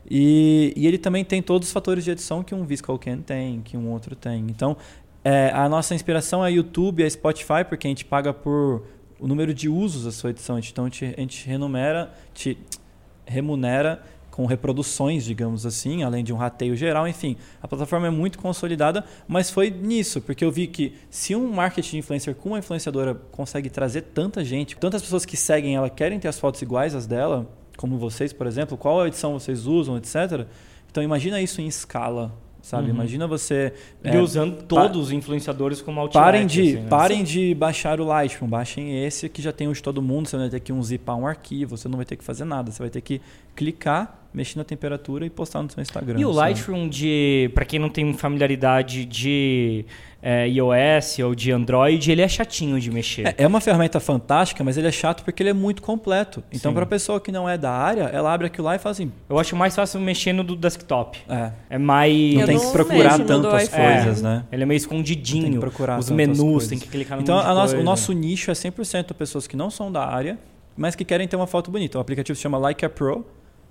E, 0.08 0.72
e 0.76 0.86
ele 0.86 0.98
também 0.98 1.24
tem 1.24 1.42
todos 1.42 1.68
os 1.68 1.72
fatores 1.72 2.04
de 2.04 2.10
edição 2.10 2.42
que 2.42 2.54
um 2.54 2.64
ViscoCan 2.64 3.18
tem, 3.18 3.60
que 3.60 3.76
um 3.76 3.90
outro 3.90 4.14
tem. 4.14 4.46
Então, 4.48 4.76
é, 5.24 5.50
a 5.52 5.68
nossa 5.68 5.94
inspiração 5.94 6.44
é 6.44 6.50
YouTube, 6.50 7.02
é 7.02 7.10
Spotify, 7.10 7.64
porque 7.68 7.86
a 7.86 7.90
gente 7.90 8.04
paga 8.04 8.32
por 8.32 8.84
o 9.18 9.26
número 9.26 9.52
de 9.52 9.68
usos 9.68 10.04
da 10.04 10.12
sua 10.12 10.30
edição. 10.30 10.58
Então, 10.58 10.86
a 10.86 10.88
gente, 10.88 11.04
a 11.04 11.20
gente 11.20 11.46
renumera, 11.46 12.12
te 12.32 12.56
remunera 13.26 14.02
com 14.40 14.46
reproduções, 14.46 15.22
digamos 15.22 15.66
assim, 15.66 16.02
além 16.02 16.24
de 16.24 16.32
um 16.32 16.36
rateio 16.36 16.74
geral, 16.74 17.06
enfim. 17.06 17.36
A 17.62 17.68
plataforma 17.68 18.06
é 18.06 18.10
muito 18.10 18.38
consolidada, 18.38 19.04
mas 19.28 19.50
foi 19.50 19.68
nisso, 19.68 20.22
porque 20.22 20.42
eu 20.42 20.50
vi 20.50 20.66
que 20.66 20.94
se 21.10 21.36
um 21.36 21.52
marketing 21.52 21.98
influencer 21.98 22.34
com 22.34 22.48
uma 22.48 22.58
influenciadora 22.58 23.14
consegue 23.30 23.68
trazer 23.68 24.00
tanta 24.00 24.42
gente, 24.42 24.78
tantas 24.78 25.02
pessoas 25.02 25.26
que 25.26 25.36
seguem 25.36 25.76
ela 25.76 25.90
querem 25.90 26.18
ter 26.18 26.28
as 26.28 26.38
fotos 26.38 26.62
iguais 26.62 26.94
às 26.94 27.06
dela, 27.06 27.54
como 27.76 27.98
vocês, 27.98 28.32
por 28.32 28.46
exemplo, 28.46 28.78
qual 28.78 29.06
edição 29.06 29.38
vocês 29.38 29.66
usam, 29.66 29.98
etc. 29.98 30.46
Então 30.90 31.02
imagina 31.02 31.38
isso 31.38 31.60
em 31.60 31.66
escala, 31.66 32.32
sabe? 32.62 32.88
Uhum. 32.88 32.94
Imagina 32.94 33.26
você 33.26 33.72
E 34.04 34.08
é, 34.08 34.20
usando 34.20 34.62
todos 34.62 35.06
os 35.06 35.12
influenciadores 35.12 35.80
como 35.80 36.00
outlet. 36.00 36.22
Parem 36.22 36.46
de, 36.46 36.60
assim, 36.60 36.74
né? 36.74 36.88
parem 36.88 37.24
de 37.24 37.54
baixar 37.54 38.00
o 38.00 38.04
Lightroom, 38.04 38.48
baixem 38.48 39.04
esse 39.04 39.28
que 39.28 39.40
já 39.42 39.52
tem 39.52 39.68
o 39.68 39.72
de 39.72 39.82
todo 39.82 40.00
mundo, 40.00 40.28
você 40.28 40.36
não 40.36 40.44
vai 40.44 40.50
ter 40.50 40.60
que 40.60 40.72
um 40.72 40.82
zipar 40.82 41.16
um 41.16 41.26
arquivo, 41.26 41.76
você 41.76 41.88
não 41.88 41.96
vai 41.96 42.04
ter 42.04 42.16
que 42.16 42.24
fazer 42.24 42.44
nada, 42.44 42.70
você 42.70 42.82
vai 42.82 42.90
ter 42.90 43.00
que 43.00 43.20
clicar, 43.54 44.28
mexer 44.32 44.58
na 44.58 44.64
temperatura 44.64 45.26
e 45.26 45.30
postar 45.30 45.62
no 45.62 45.70
seu 45.70 45.82
Instagram. 45.82 46.18
E 46.18 46.24
o 46.24 46.32
sabe? 46.32 46.48
Lightroom 46.48 46.88
de, 46.88 47.50
para 47.54 47.64
quem 47.64 47.78
não 47.78 47.88
tem 47.88 48.12
familiaridade 48.14 49.04
de 49.04 49.84
é, 50.22 50.46
iOS 50.48 51.18
ou 51.20 51.34
de 51.34 51.50
Android, 51.50 52.10
ele 52.10 52.20
é 52.22 52.28
chatinho 52.28 52.78
de 52.80 52.90
mexer. 52.90 53.26
É, 53.28 53.34
é 53.38 53.46
uma 53.46 53.60
ferramenta 53.60 53.98
fantástica, 54.00 54.62
mas 54.62 54.76
ele 54.76 54.86
é 54.88 54.92
chato 54.92 55.24
porque 55.24 55.42
ele 55.42 55.50
é 55.50 55.54
muito 55.54 55.80
completo. 55.82 56.42
Então, 56.52 56.72
para 56.74 56.82
a 56.82 56.86
pessoa 56.86 57.20
que 57.20 57.32
não 57.32 57.48
é 57.48 57.56
da 57.56 57.70
área, 57.70 58.02
ela 58.04 58.32
abre 58.32 58.46
aquilo 58.46 58.66
lá 58.66 58.76
e 58.76 58.78
fala 58.78 58.92
assim: 58.92 59.10
Eu 59.28 59.38
acho 59.38 59.56
mais 59.56 59.74
fácil 59.74 60.00
mexer 60.00 60.32
no 60.32 60.44
do 60.44 60.54
desktop. 60.56 61.18
é, 61.28 61.50
É 61.70 61.78
mais. 61.78 62.34
não 62.34 62.46
tem 62.46 62.58
que 62.58 62.70
procurar 62.72 63.18
tanto 63.18 63.48
as 63.48 63.68
coisas, 63.68 64.22
né? 64.22 64.44
Ele 64.52 64.62
é 64.62 64.66
meio 64.66 64.76
Não 64.78 64.82
escondidinho. 64.82 65.42
tem 65.44 65.52
que 65.52 65.58
procurar 65.58 65.98
Os 65.98 66.10
menus, 66.10 66.68
tem 66.68 66.78
que 66.78 66.88
clicar 66.88 67.16
no 67.16 67.22
Então, 67.22 67.36
nossa- 67.36 67.76
o 67.78 67.82
nosso 67.82 68.12
nicho 68.12 68.50
é 68.50 68.54
100% 68.54 69.14
pessoas 69.14 69.46
que 69.46 69.56
não 69.56 69.70
são 69.70 69.90
da 69.90 70.04
área, 70.06 70.38
mas 70.76 70.94
que 70.94 71.04
querem 71.04 71.26
ter 71.26 71.36
uma 71.36 71.46
foto 71.46 71.70
bonita. 71.70 71.98
O 71.98 72.00
aplicativo 72.00 72.36
se 72.36 72.42
chama 72.42 72.58
Like 72.58 72.84
a 72.84 72.90
Pro. 72.90 73.24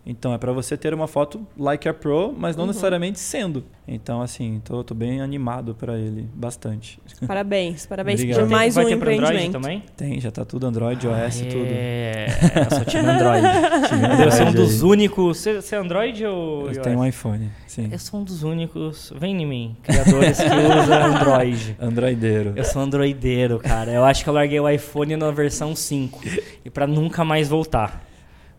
Então, 0.06 0.34
é 0.34 0.38
para 0.38 0.52
você 0.52 0.76
ter 0.76 0.94
uma 0.94 1.08
foto 1.08 1.46
like 1.58 1.88
a 1.88 1.94
Pro, 1.94 2.34
mas 2.36 2.56
Uhum. 2.56 2.62
não 2.62 2.68
necessariamente 2.68 3.20
sendo. 3.20 3.64
Então, 3.88 4.22
assim, 4.22 4.62
tô, 4.64 4.84
tô 4.84 4.94
bem 4.96 5.22
animado 5.22 5.76
para 5.76 5.98
ele, 5.98 6.28
bastante. 6.34 7.00
Parabéns, 7.28 7.86
parabéns 7.86 8.24
por 8.24 8.48
mais 8.48 8.76
Vai 8.76 8.86
um 8.86 8.88
ter 8.90 8.98
pra 8.98 9.12
Android 9.12 9.26
empreendimento. 9.34 9.52
também? 9.62 9.84
Tem, 9.98 10.20
já 10.20 10.32
tá 10.32 10.46
tudo 10.46 10.66
Android, 10.68 11.08
OS, 11.08 11.42
tudo. 11.42 11.66
É, 11.68 12.28
eu 12.56 12.76
sou 12.76 12.86
time 12.86 13.08
Android. 13.08 13.42
Time 13.90 14.02
eu 14.26 14.32
sou 14.32 14.46
um 14.46 14.50
Android 14.50 14.56
dos 14.56 14.82
únicos. 14.84 15.38
Você 15.38 15.54
você 15.62 15.76
é 15.76 15.80
Android 15.80 16.26
ou. 16.26 16.62
Eu 16.62 16.68
iOS? 16.74 16.78
tenho 16.80 17.00
um 17.00 17.06
iPhone, 17.06 17.50
sim. 17.68 17.90
Eu 17.92 18.00
sou 18.00 18.20
um 18.20 18.24
dos 18.24 18.44
únicos. 18.44 19.12
Vem 19.18 19.42
em 19.42 19.46
mim, 19.46 19.76
criadores 19.84 20.38
que 20.38 20.46
usa 20.46 21.06
Android. 21.06 21.76
Androideiro. 21.82 22.54
Eu 22.56 22.64
sou 22.64 22.82
androideiro, 22.82 23.60
cara. 23.60 23.92
Eu 23.92 24.04
acho 24.06 24.24
que 24.24 24.30
eu 24.30 24.34
larguei 24.34 24.60
o 24.60 24.70
iPhone 24.70 25.16
na 25.18 25.30
versão 25.32 25.76
5 25.76 26.20
e 26.64 26.70
pra 26.70 26.86
nunca 26.88 27.24
mais 27.26 27.48
voltar. 27.50 28.08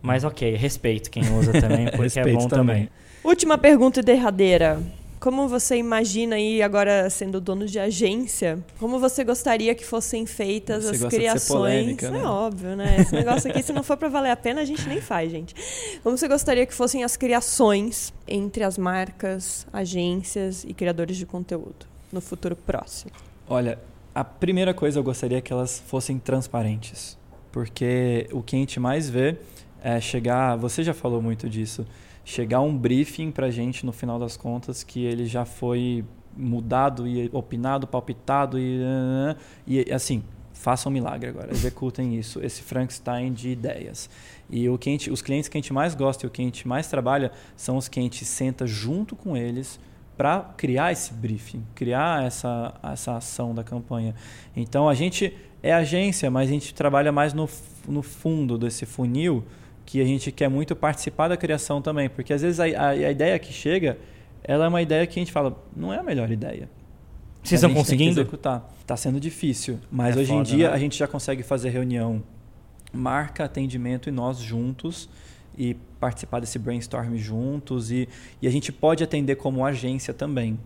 Mas 0.03 0.25
ok, 0.25 0.55
respeito 0.57 1.11
quem 1.11 1.23
usa 1.37 1.53
também, 1.53 1.91
porque 1.95 2.19
é 2.19 2.33
bom 2.33 2.49
também. 2.49 2.89
Última 3.23 3.59
pergunta 3.59 4.01
e 4.01 4.03
derradeira. 4.03 4.81
Como 5.21 5.47
você 5.47 5.77
imagina 5.77 6.37
aí, 6.37 6.63
agora 6.63 7.11
sendo 7.11 7.43
dono 7.43 7.67
de 7.67 7.79
agência, 7.79 8.59
como 8.79 8.99
você 8.99 9.23
gostaria 9.23 9.75
que 9.75 9.85
fossem 9.85 10.25
feitas 10.25 10.85
Você 10.85 10.93
as 10.93 11.03
gosta 11.03 11.09
de 11.09 11.11
ser 11.11 11.17
criações? 11.19 11.59
polêmica, 11.59 12.11
né? 12.11 12.21
É 12.21 12.25
óbvio, 12.25 12.75
né? 12.75 12.97
Esse 13.01 13.15
negócio 13.15 13.51
aqui, 13.51 13.63
se 13.63 13.71
não 13.71 13.83
for 13.83 13.99
pra 13.99 14.09
valer 14.09 14.31
a 14.31 14.37
pena, 14.37 14.63
a 14.63 14.65
gente 14.65 14.89
nem 14.89 14.99
faz, 14.99 15.31
gente. 15.31 15.55
Como 16.03 16.17
você 16.17 16.27
gostaria 16.27 16.65
que 16.65 16.73
fossem 16.73 17.05
as 17.05 17.19
criações 17.19 18.15
entre 18.27 18.65
as 18.65 18.79
marcas, 18.79 19.67
agências 19.71 20.65
e 20.65 20.73
criadores 20.73 21.19
de 21.19 21.27
conteúdo 21.27 21.85
no 22.11 22.23
futuro 22.23 22.57
próximo? 22.57 23.13
Olha, 23.47 23.79
a 24.15 24.25
primeira 24.25 24.73
coisa 24.73 24.99
eu 24.99 25.03
gostaria 25.03 25.43
que 25.43 25.53
elas 25.53 25.83
fossem 25.87 26.19
transparentes. 26.19 27.19
Porque 27.53 28.27
o 28.33 28.43
que 28.43 28.57
a 28.57 28.59
gente 28.59 28.81
mais 28.81 29.11
vê 29.11 29.37
é 29.83 30.01
chegar. 30.01 30.57
Você 30.57 30.83
já 30.83 30.95
falou 30.95 31.21
muito 31.21 31.49
disso. 31.49 31.87
Chegar 32.25 32.61
um 32.61 32.77
briefing 32.77 33.31
pra 33.31 33.51
gente 33.51 33.85
no 33.85 33.93
final 33.93 34.19
das 34.19 34.37
contas 34.37 34.83
que 34.83 35.05
ele 35.05 35.27
já 35.27 35.45
foi 35.45 36.05
mudado 36.37 37.07
e 37.07 37.29
opinado, 37.33 37.87
palpitado 37.87 38.59
e. 38.59 38.81
E 39.67 39.93
assim, 39.93 40.23
façam 40.53 40.91
um 40.91 40.93
milagre 40.93 41.31
agora. 41.31 41.51
Executem 41.51 42.17
isso. 42.19 42.41
Esse 42.43 42.63
Frankenstein 42.63 43.33
de 43.33 43.51
ideias. 43.51 44.09
E 44.49 44.69
o 44.69 44.77
que 44.77 44.91
gente, 44.91 45.11
os 45.11 45.23
clientes 45.23 45.49
que 45.49 45.57
a 45.57 45.61
gente 45.61 45.73
mais 45.73 45.95
gosta 45.95 46.25
e 46.25 46.29
o 46.29 46.31
que 46.31 46.43
a 46.43 46.45
gente 46.45 46.67
mais 46.69 46.87
trabalha 46.89 47.33
são 47.57 47.77
os 47.77 47.89
que 47.89 47.99
a 47.99 48.03
gente 48.03 48.25
senta 48.25 48.67
junto 48.67 49.17
com 49.17 49.37
eles 49.37 49.81
para 50.17 50.41
criar 50.57 50.93
esse 50.93 51.15
briefing, 51.15 51.65
criar 51.75 52.25
essa, 52.25 52.75
essa 52.83 53.17
ação 53.17 53.55
da 53.55 53.65
campanha. 53.65 54.15
Então 54.55 54.87
a 54.87 54.95
gente 54.95 55.35
é 55.63 55.73
agência, 55.73 56.31
mas 56.31 56.51
a 56.51 56.53
gente 56.53 56.75
trabalha 56.75 57.11
mais 57.11 57.33
no, 57.33 57.49
no 57.89 58.03
fundo 58.03 58.59
desse 58.59 58.85
funil, 58.85 59.45
que 59.91 60.01
a 60.01 60.05
gente 60.05 60.31
quer 60.31 60.49
muito 60.49 60.77
participar 60.77 61.27
da 61.27 61.37
criação 61.37 61.83
também, 61.83 62.09
porque 62.09 62.33
às 62.33 62.43
vezes 62.43 62.61
a, 62.61 62.65
a, 62.65 62.89
a 62.91 63.11
ideia 63.11 63.37
que 63.41 63.53
chega, 63.53 63.99
ela 64.45 64.67
é 64.67 64.69
uma 64.69 64.81
ideia 64.81 65.05
que 65.05 65.19
a 65.19 65.21
gente 65.21 65.33
fala, 65.33 65.61
não 65.77 65.93
é 65.93 65.99
a 65.99 66.03
melhor 66.03 66.31
ideia. 66.31 66.71
Vocês 67.43 67.61
estão 67.61 67.75
conseguindo? 67.75 68.21
executar. 68.21 68.73
Está 68.81 68.97
sendo 68.97 69.19
difícil, 69.19 69.81
mas 69.91 70.17
É 70.17 70.21
hoje 70.21 70.33
em 70.33 70.37
foda, 70.37 70.49
dia 70.49 70.69
né? 70.69 70.77
a 70.77 70.79
gente 70.79 70.97
já 70.97 71.09
consegue 71.09 71.43
fazer 71.43 71.71
reunião, 71.71 72.23
marca 72.93 73.45
atendimento 73.45 74.09
e 74.09 74.13
nós 74.13 74.39
juntos 74.39 75.09
e 75.59 75.75
participar 75.99 76.39
desse 76.39 76.57
brainstorm 76.57 77.17
juntos 77.17 77.91
e, 77.91 78.09
e 78.41 78.47
a 78.47 78.51
gente 78.51 78.71
pode 78.71 79.03
atender 79.03 79.35
como 79.37 79.67
agência 79.67 80.15
também. 80.15 80.57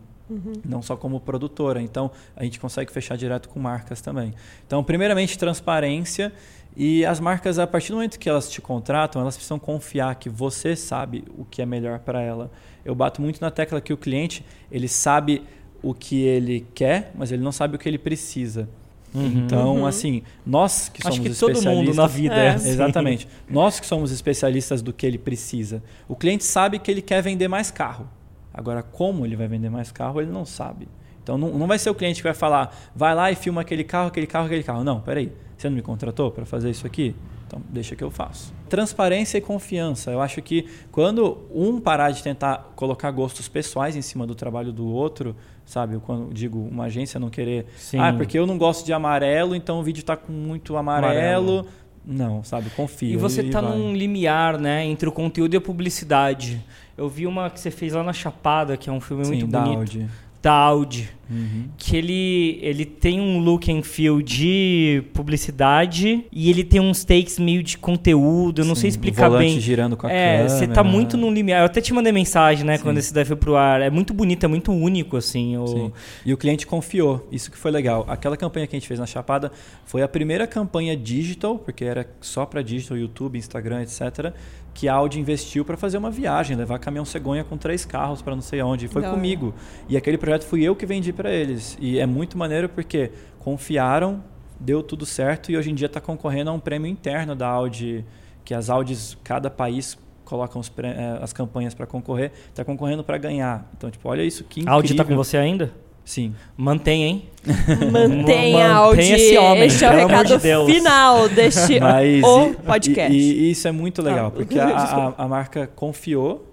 Não 0.64 0.82
só 0.82 0.96
como 0.96 1.20
produtora. 1.20 1.80
Então, 1.82 2.10
a 2.36 2.44
gente 2.44 2.58
consegue 2.60 2.90
fechar 2.92 3.16
direto 3.16 3.48
com 3.48 3.58
marcas 3.60 4.00
também. 4.00 4.32
Então, 4.66 4.82
primeiramente, 4.84 5.38
transparência. 5.38 6.32
E 6.76 7.04
as 7.04 7.20
marcas, 7.20 7.58
a 7.58 7.66
partir 7.66 7.90
do 7.90 7.94
momento 7.96 8.18
que 8.18 8.28
elas 8.28 8.50
te 8.50 8.60
contratam, 8.60 9.22
elas 9.22 9.36
precisam 9.36 9.58
confiar 9.60 10.14
que 10.16 10.28
você 10.28 10.74
sabe 10.74 11.24
o 11.38 11.44
que 11.44 11.62
é 11.62 11.66
melhor 11.66 12.00
para 12.00 12.20
ela. 12.20 12.50
Eu 12.84 12.94
bato 12.94 13.22
muito 13.22 13.40
na 13.40 13.50
tecla 13.50 13.80
que 13.80 13.92
o 13.92 13.96
cliente, 13.96 14.44
ele 14.72 14.88
sabe 14.88 15.42
o 15.82 15.94
que 15.94 16.22
ele 16.22 16.66
quer, 16.74 17.12
mas 17.14 17.30
ele 17.30 17.42
não 17.42 17.52
sabe 17.52 17.76
o 17.76 17.78
que 17.78 17.88
ele 17.88 17.98
precisa. 17.98 18.68
Uhum. 19.14 19.44
Então, 19.44 19.76
Uhum. 19.76 19.86
assim, 19.86 20.22
nós 20.44 20.88
que 20.88 21.00
somos 21.00 21.18
Acho 21.20 21.22
que 21.30 21.38
todo 21.38 21.50
especialistas... 21.52 21.86
mundo 21.86 21.94
na 21.96 22.06
vida 22.08 22.34
é, 22.34 22.46
É. 22.46 22.50
assim. 22.50 22.68
Exatamente. 22.70 23.28
Nós 23.48 23.78
que 23.78 23.86
somos 23.86 24.10
especialistas 24.10 24.82
do 24.82 24.92
que 24.92 25.06
ele 25.06 25.18
precisa. 25.18 25.80
O 26.08 26.16
cliente 26.16 26.42
sabe 26.42 26.80
que 26.80 26.90
ele 26.90 27.00
quer 27.00 27.22
vender 27.22 27.46
mais 27.46 27.70
carro. 27.70 28.08
Agora, 28.54 28.82
como 28.82 29.26
ele 29.26 29.34
vai 29.34 29.48
vender 29.48 29.68
mais 29.68 29.90
carro, 29.90 30.20
ele 30.20 30.30
não 30.30 30.46
sabe. 30.46 30.86
Então, 31.22 31.36
não, 31.36 31.48
não 31.58 31.66
vai 31.66 31.78
ser 31.78 31.90
o 31.90 31.94
cliente 31.94 32.20
que 32.20 32.24
vai 32.24 32.34
falar, 32.34 32.74
vai 32.94 33.14
lá 33.14 33.32
e 33.32 33.34
filma 33.34 33.62
aquele 33.62 33.82
carro, 33.82 34.08
aquele 34.08 34.26
carro, 34.26 34.46
aquele 34.46 34.62
carro. 34.62 34.84
Não, 34.84 35.00
peraí. 35.00 35.32
Você 35.56 35.68
não 35.68 35.76
me 35.76 35.82
contratou 35.82 36.30
para 36.30 36.44
fazer 36.44 36.70
isso 36.70 36.86
aqui? 36.86 37.16
Então, 37.46 37.60
deixa 37.68 37.94
que 37.94 38.02
eu 38.02 38.10
faço. 38.10 38.52
Transparência 38.68 39.38
e 39.38 39.40
confiança. 39.40 40.10
Eu 40.10 40.20
acho 40.20 40.40
que 40.42 40.68
quando 40.90 41.38
um 41.54 41.80
parar 41.80 42.10
de 42.10 42.22
tentar 42.22 42.72
colocar 42.74 43.10
gostos 43.10 43.48
pessoais 43.48 43.96
em 43.96 44.02
cima 44.02 44.26
do 44.26 44.34
trabalho 44.34 44.72
do 44.72 44.86
outro, 44.86 45.36
sabe? 45.64 45.98
Quando 45.98 46.32
digo 46.32 46.58
uma 46.58 46.84
agência 46.84 47.20
não 47.20 47.30
querer 47.30 47.66
Sim. 47.76 47.98
ah, 47.98 48.12
porque 48.12 48.38
eu 48.38 48.46
não 48.46 48.58
gosto 48.58 48.84
de 48.84 48.92
amarelo, 48.92 49.54
então 49.54 49.78
o 49.78 49.82
vídeo 49.82 50.00
está 50.00 50.16
com 50.16 50.32
muito 50.32 50.76
amarelo. 50.76 51.12
Amarelo. 51.12 51.66
Não, 52.06 52.44
sabe? 52.44 52.70
Confia. 52.70 53.14
E 53.14 53.16
você 53.16 53.44
tá 53.44 53.60
vai. 53.60 53.76
num 53.76 53.94
limiar, 53.94 54.58
né, 54.58 54.84
entre 54.84 55.08
o 55.08 55.12
conteúdo 55.12 55.54
e 55.54 55.56
a 55.56 55.60
publicidade. 55.60 56.62
Eu 56.96 57.08
vi 57.08 57.26
uma 57.26 57.50
que 57.50 57.58
você 57.58 57.70
fez 57.70 57.92
lá 57.92 58.02
na 58.02 58.12
Chapada, 58.12 58.76
que 58.76 58.88
é 58.88 58.92
um 58.92 59.00
filme 59.00 59.24
Sim, 59.24 59.30
muito 59.30 59.46
da 59.46 59.60
bonito. 59.60 59.78
Audi. 59.78 60.06
Da 60.42 60.52
Audi. 60.52 61.10
Uhum. 61.30 61.68
que 61.78 61.96
ele, 61.96 62.58
ele 62.60 62.84
tem 62.84 63.20
um 63.20 63.38
look 63.38 63.70
and 63.72 63.82
feel 63.82 64.20
de 64.20 65.02
publicidade 65.14 66.24
e 66.30 66.50
ele 66.50 66.62
tem 66.62 66.80
uns 66.80 67.04
takes 67.04 67.38
meio 67.38 67.62
de 67.62 67.78
conteúdo, 67.78 68.60
eu 68.60 68.64
não 68.64 68.74
Sim, 68.74 68.82
sei 68.82 68.90
o 68.90 68.92
explicar 68.92 69.28
volante 69.28 69.52
bem. 69.52 69.60
girando 69.60 69.96
com 69.96 70.06
a 70.06 70.12
É, 70.12 70.46
você 70.46 70.66
tá 70.66 70.84
muito 70.84 71.16
no 71.16 71.30
limiar. 71.30 71.60
Eu 71.60 71.66
até 71.66 71.80
te 71.80 71.92
mandei 71.94 72.12
mensagem, 72.12 72.64
né, 72.64 72.76
Sim. 72.76 72.82
quando 72.82 72.98
esse 72.98 73.12
daí 73.12 73.24
foi 73.24 73.36
pro 73.36 73.56
ar. 73.56 73.80
É 73.80 73.90
muito 73.90 74.12
bonito, 74.12 74.44
é 74.44 74.48
muito 74.48 74.72
único, 74.72 75.16
assim. 75.16 75.56
O... 75.56 75.66
Sim. 75.66 75.92
E 76.24 76.32
o 76.32 76.36
cliente 76.36 76.66
confiou, 76.66 77.26
isso 77.30 77.50
que 77.50 77.56
foi 77.56 77.70
legal. 77.70 78.04
Aquela 78.08 78.36
campanha 78.36 78.66
que 78.66 78.76
a 78.76 78.78
gente 78.78 78.88
fez 78.88 79.00
na 79.00 79.06
Chapada 79.06 79.50
foi 79.84 80.02
a 80.02 80.08
primeira 80.08 80.46
campanha 80.46 80.96
digital, 80.96 81.58
porque 81.58 81.84
era 81.84 82.08
só 82.20 82.44
para 82.44 82.62
digital, 82.62 82.96
YouTube, 82.96 83.38
Instagram, 83.38 83.82
etc. 83.82 84.32
Que 84.72 84.88
a 84.88 84.94
Audi 84.94 85.20
investiu 85.20 85.64
para 85.64 85.76
fazer 85.76 85.96
uma 85.98 86.10
viagem, 86.10 86.56
levar 86.56 86.80
caminhão 86.80 87.04
cegonha 87.04 87.44
com 87.44 87.56
três 87.56 87.84
carros 87.84 88.20
para 88.20 88.34
não 88.34 88.42
sei 88.42 88.60
onde. 88.60 88.88
Foi 88.88 89.02
hora. 89.02 89.12
comigo. 89.12 89.54
E 89.88 89.96
aquele 89.96 90.18
projeto 90.18 90.44
fui 90.44 90.64
eu 90.64 90.74
que 90.74 90.84
vendi 90.84 91.12
para 91.14 91.32
eles. 91.32 91.76
E 91.80 91.98
é 91.98 92.06
muito 92.06 92.36
maneiro 92.36 92.68
porque 92.68 93.10
confiaram, 93.38 94.22
deu 94.60 94.82
tudo 94.82 95.06
certo 95.06 95.50
e 95.52 95.56
hoje 95.56 95.70
em 95.70 95.74
dia 95.74 95.86
está 95.86 96.00
concorrendo 96.00 96.50
a 96.50 96.52
um 96.52 96.60
prêmio 96.60 96.88
interno 96.90 97.34
da 97.34 97.48
Audi, 97.48 98.04
que 98.44 98.52
as 98.54 98.68
Audis, 98.70 99.16
cada 99.24 99.50
país 99.50 99.96
colocam 100.24 100.60
os 100.60 100.72
eh, 100.78 101.18
as 101.20 101.32
campanhas 101.32 101.74
para 101.74 101.86
concorrer, 101.86 102.32
está 102.48 102.64
concorrendo 102.64 103.04
para 103.04 103.18
ganhar. 103.18 103.70
Então, 103.76 103.90
tipo, 103.90 104.08
olha 104.08 104.22
isso 104.22 104.44
que 104.44 104.64
A 104.66 104.72
Audi 104.72 104.94
tá 104.94 105.04
com 105.04 105.08
incrível. 105.12 105.24
você 105.24 105.36
ainda? 105.36 105.72
Sim. 106.04 106.34
Mantém, 106.56 107.02
hein? 107.02 107.28
Mantenha 107.90 108.68
Mantenha 108.68 108.72
Audi. 108.74 109.00
esse 109.00 109.38
homem, 109.38 109.64
este 109.64 109.84
é 109.84 109.90
o 109.90 109.96
recado 109.96 110.28
de 110.28 110.38
final 110.38 111.28
deste 111.32 111.80
Mas 111.80 112.22
o 112.22 112.54
podcast. 112.54 113.12
E, 113.16 113.32
e 113.46 113.50
isso 113.50 113.66
é 113.68 113.72
muito 113.72 114.02
legal, 114.02 114.26
Ah, 114.26 114.30
porque 114.30 114.58
a, 114.58 114.66
a, 115.18 115.24
a 115.24 115.28
marca 115.28 115.66
confiou, 115.66 116.46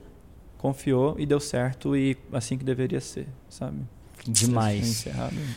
confiou 0.58 1.16
e 1.20 1.26
deu 1.26 1.40
certo 1.40 1.96
e 1.98 2.16
assim 2.32 2.58
que 2.58 2.64
deveria 2.64 3.02
ser, 3.02 3.28
sabe? 3.50 3.78
Demais. 4.28 5.06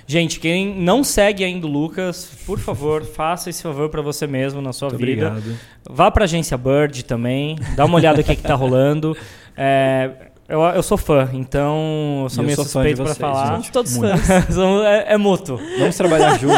Gente, 0.06 0.40
quem 0.40 0.74
não 0.80 1.04
segue 1.04 1.44
ainda 1.44 1.66
o 1.66 1.70
Lucas, 1.70 2.28
por 2.46 2.58
favor, 2.58 3.04
faça 3.06 3.50
esse 3.50 3.62
favor 3.62 3.88
pra 3.90 4.00
você 4.02 4.26
mesmo 4.26 4.62
na 4.62 4.72
sua 4.72 4.88
Muito 4.88 5.04
vida. 5.04 5.28
obrigado. 5.28 5.58
Vá 5.88 6.10
pra 6.10 6.24
agência 6.24 6.56
Bird 6.56 7.04
também, 7.04 7.56
dá 7.76 7.84
uma 7.84 7.96
olhada 7.96 8.18
no 8.18 8.24
que, 8.24 8.34
que 8.36 8.42
tá 8.42 8.54
rolando. 8.54 9.16
É, 9.56 10.10
eu, 10.48 10.60
eu 10.62 10.82
sou 10.82 10.98
fã, 10.98 11.30
então 11.32 12.22
eu 12.24 12.28
sou 12.28 12.42
E 12.42 12.42
eu 12.42 12.46
meio 12.46 12.56
sou 12.56 12.64
fã 12.64 12.82
de 12.82 12.88
suspeito 12.90 12.96
pra 12.96 13.06
vocês, 13.06 13.18
falar. 13.18 13.46
Somos 13.52 13.68
todos 13.70 13.96
Muito. 13.96 14.18
fãs. 14.18 14.44
São- 14.52 14.84
é, 14.84 15.12
é 15.12 15.16
mútuo. 15.16 15.60
Vamos 15.78 15.96
trabalhar 15.96 16.36
juntos. 16.40 16.56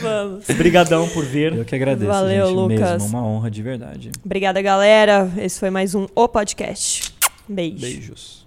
Vamos. 0.00 0.48
Obrigadão 0.48 1.08
por 1.08 1.24
vir. 1.24 1.52
Eu 1.56 1.64
que 1.64 1.74
agradeço, 1.74 2.06
Valeu, 2.08 2.46
gente, 2.46 2.54
Lucas. 2.56 2.92
mesmo. 3.02 3.08
Uma 3.08 3.26
honra 3.26 3.50
de 3.50 3.62
verdade. 3.62 4.10
Obrigada, 4.24 4.62
galera. 4.62 5.28
Esse 5.36 5.58
foi 5.58 5.70
mais 5.70 5.92
um 5.96 6.06
O 6.14 6.28
Podcast. 6.28 7.12
Beijo. 7.48 7.80
Beijos. 7.80 8.43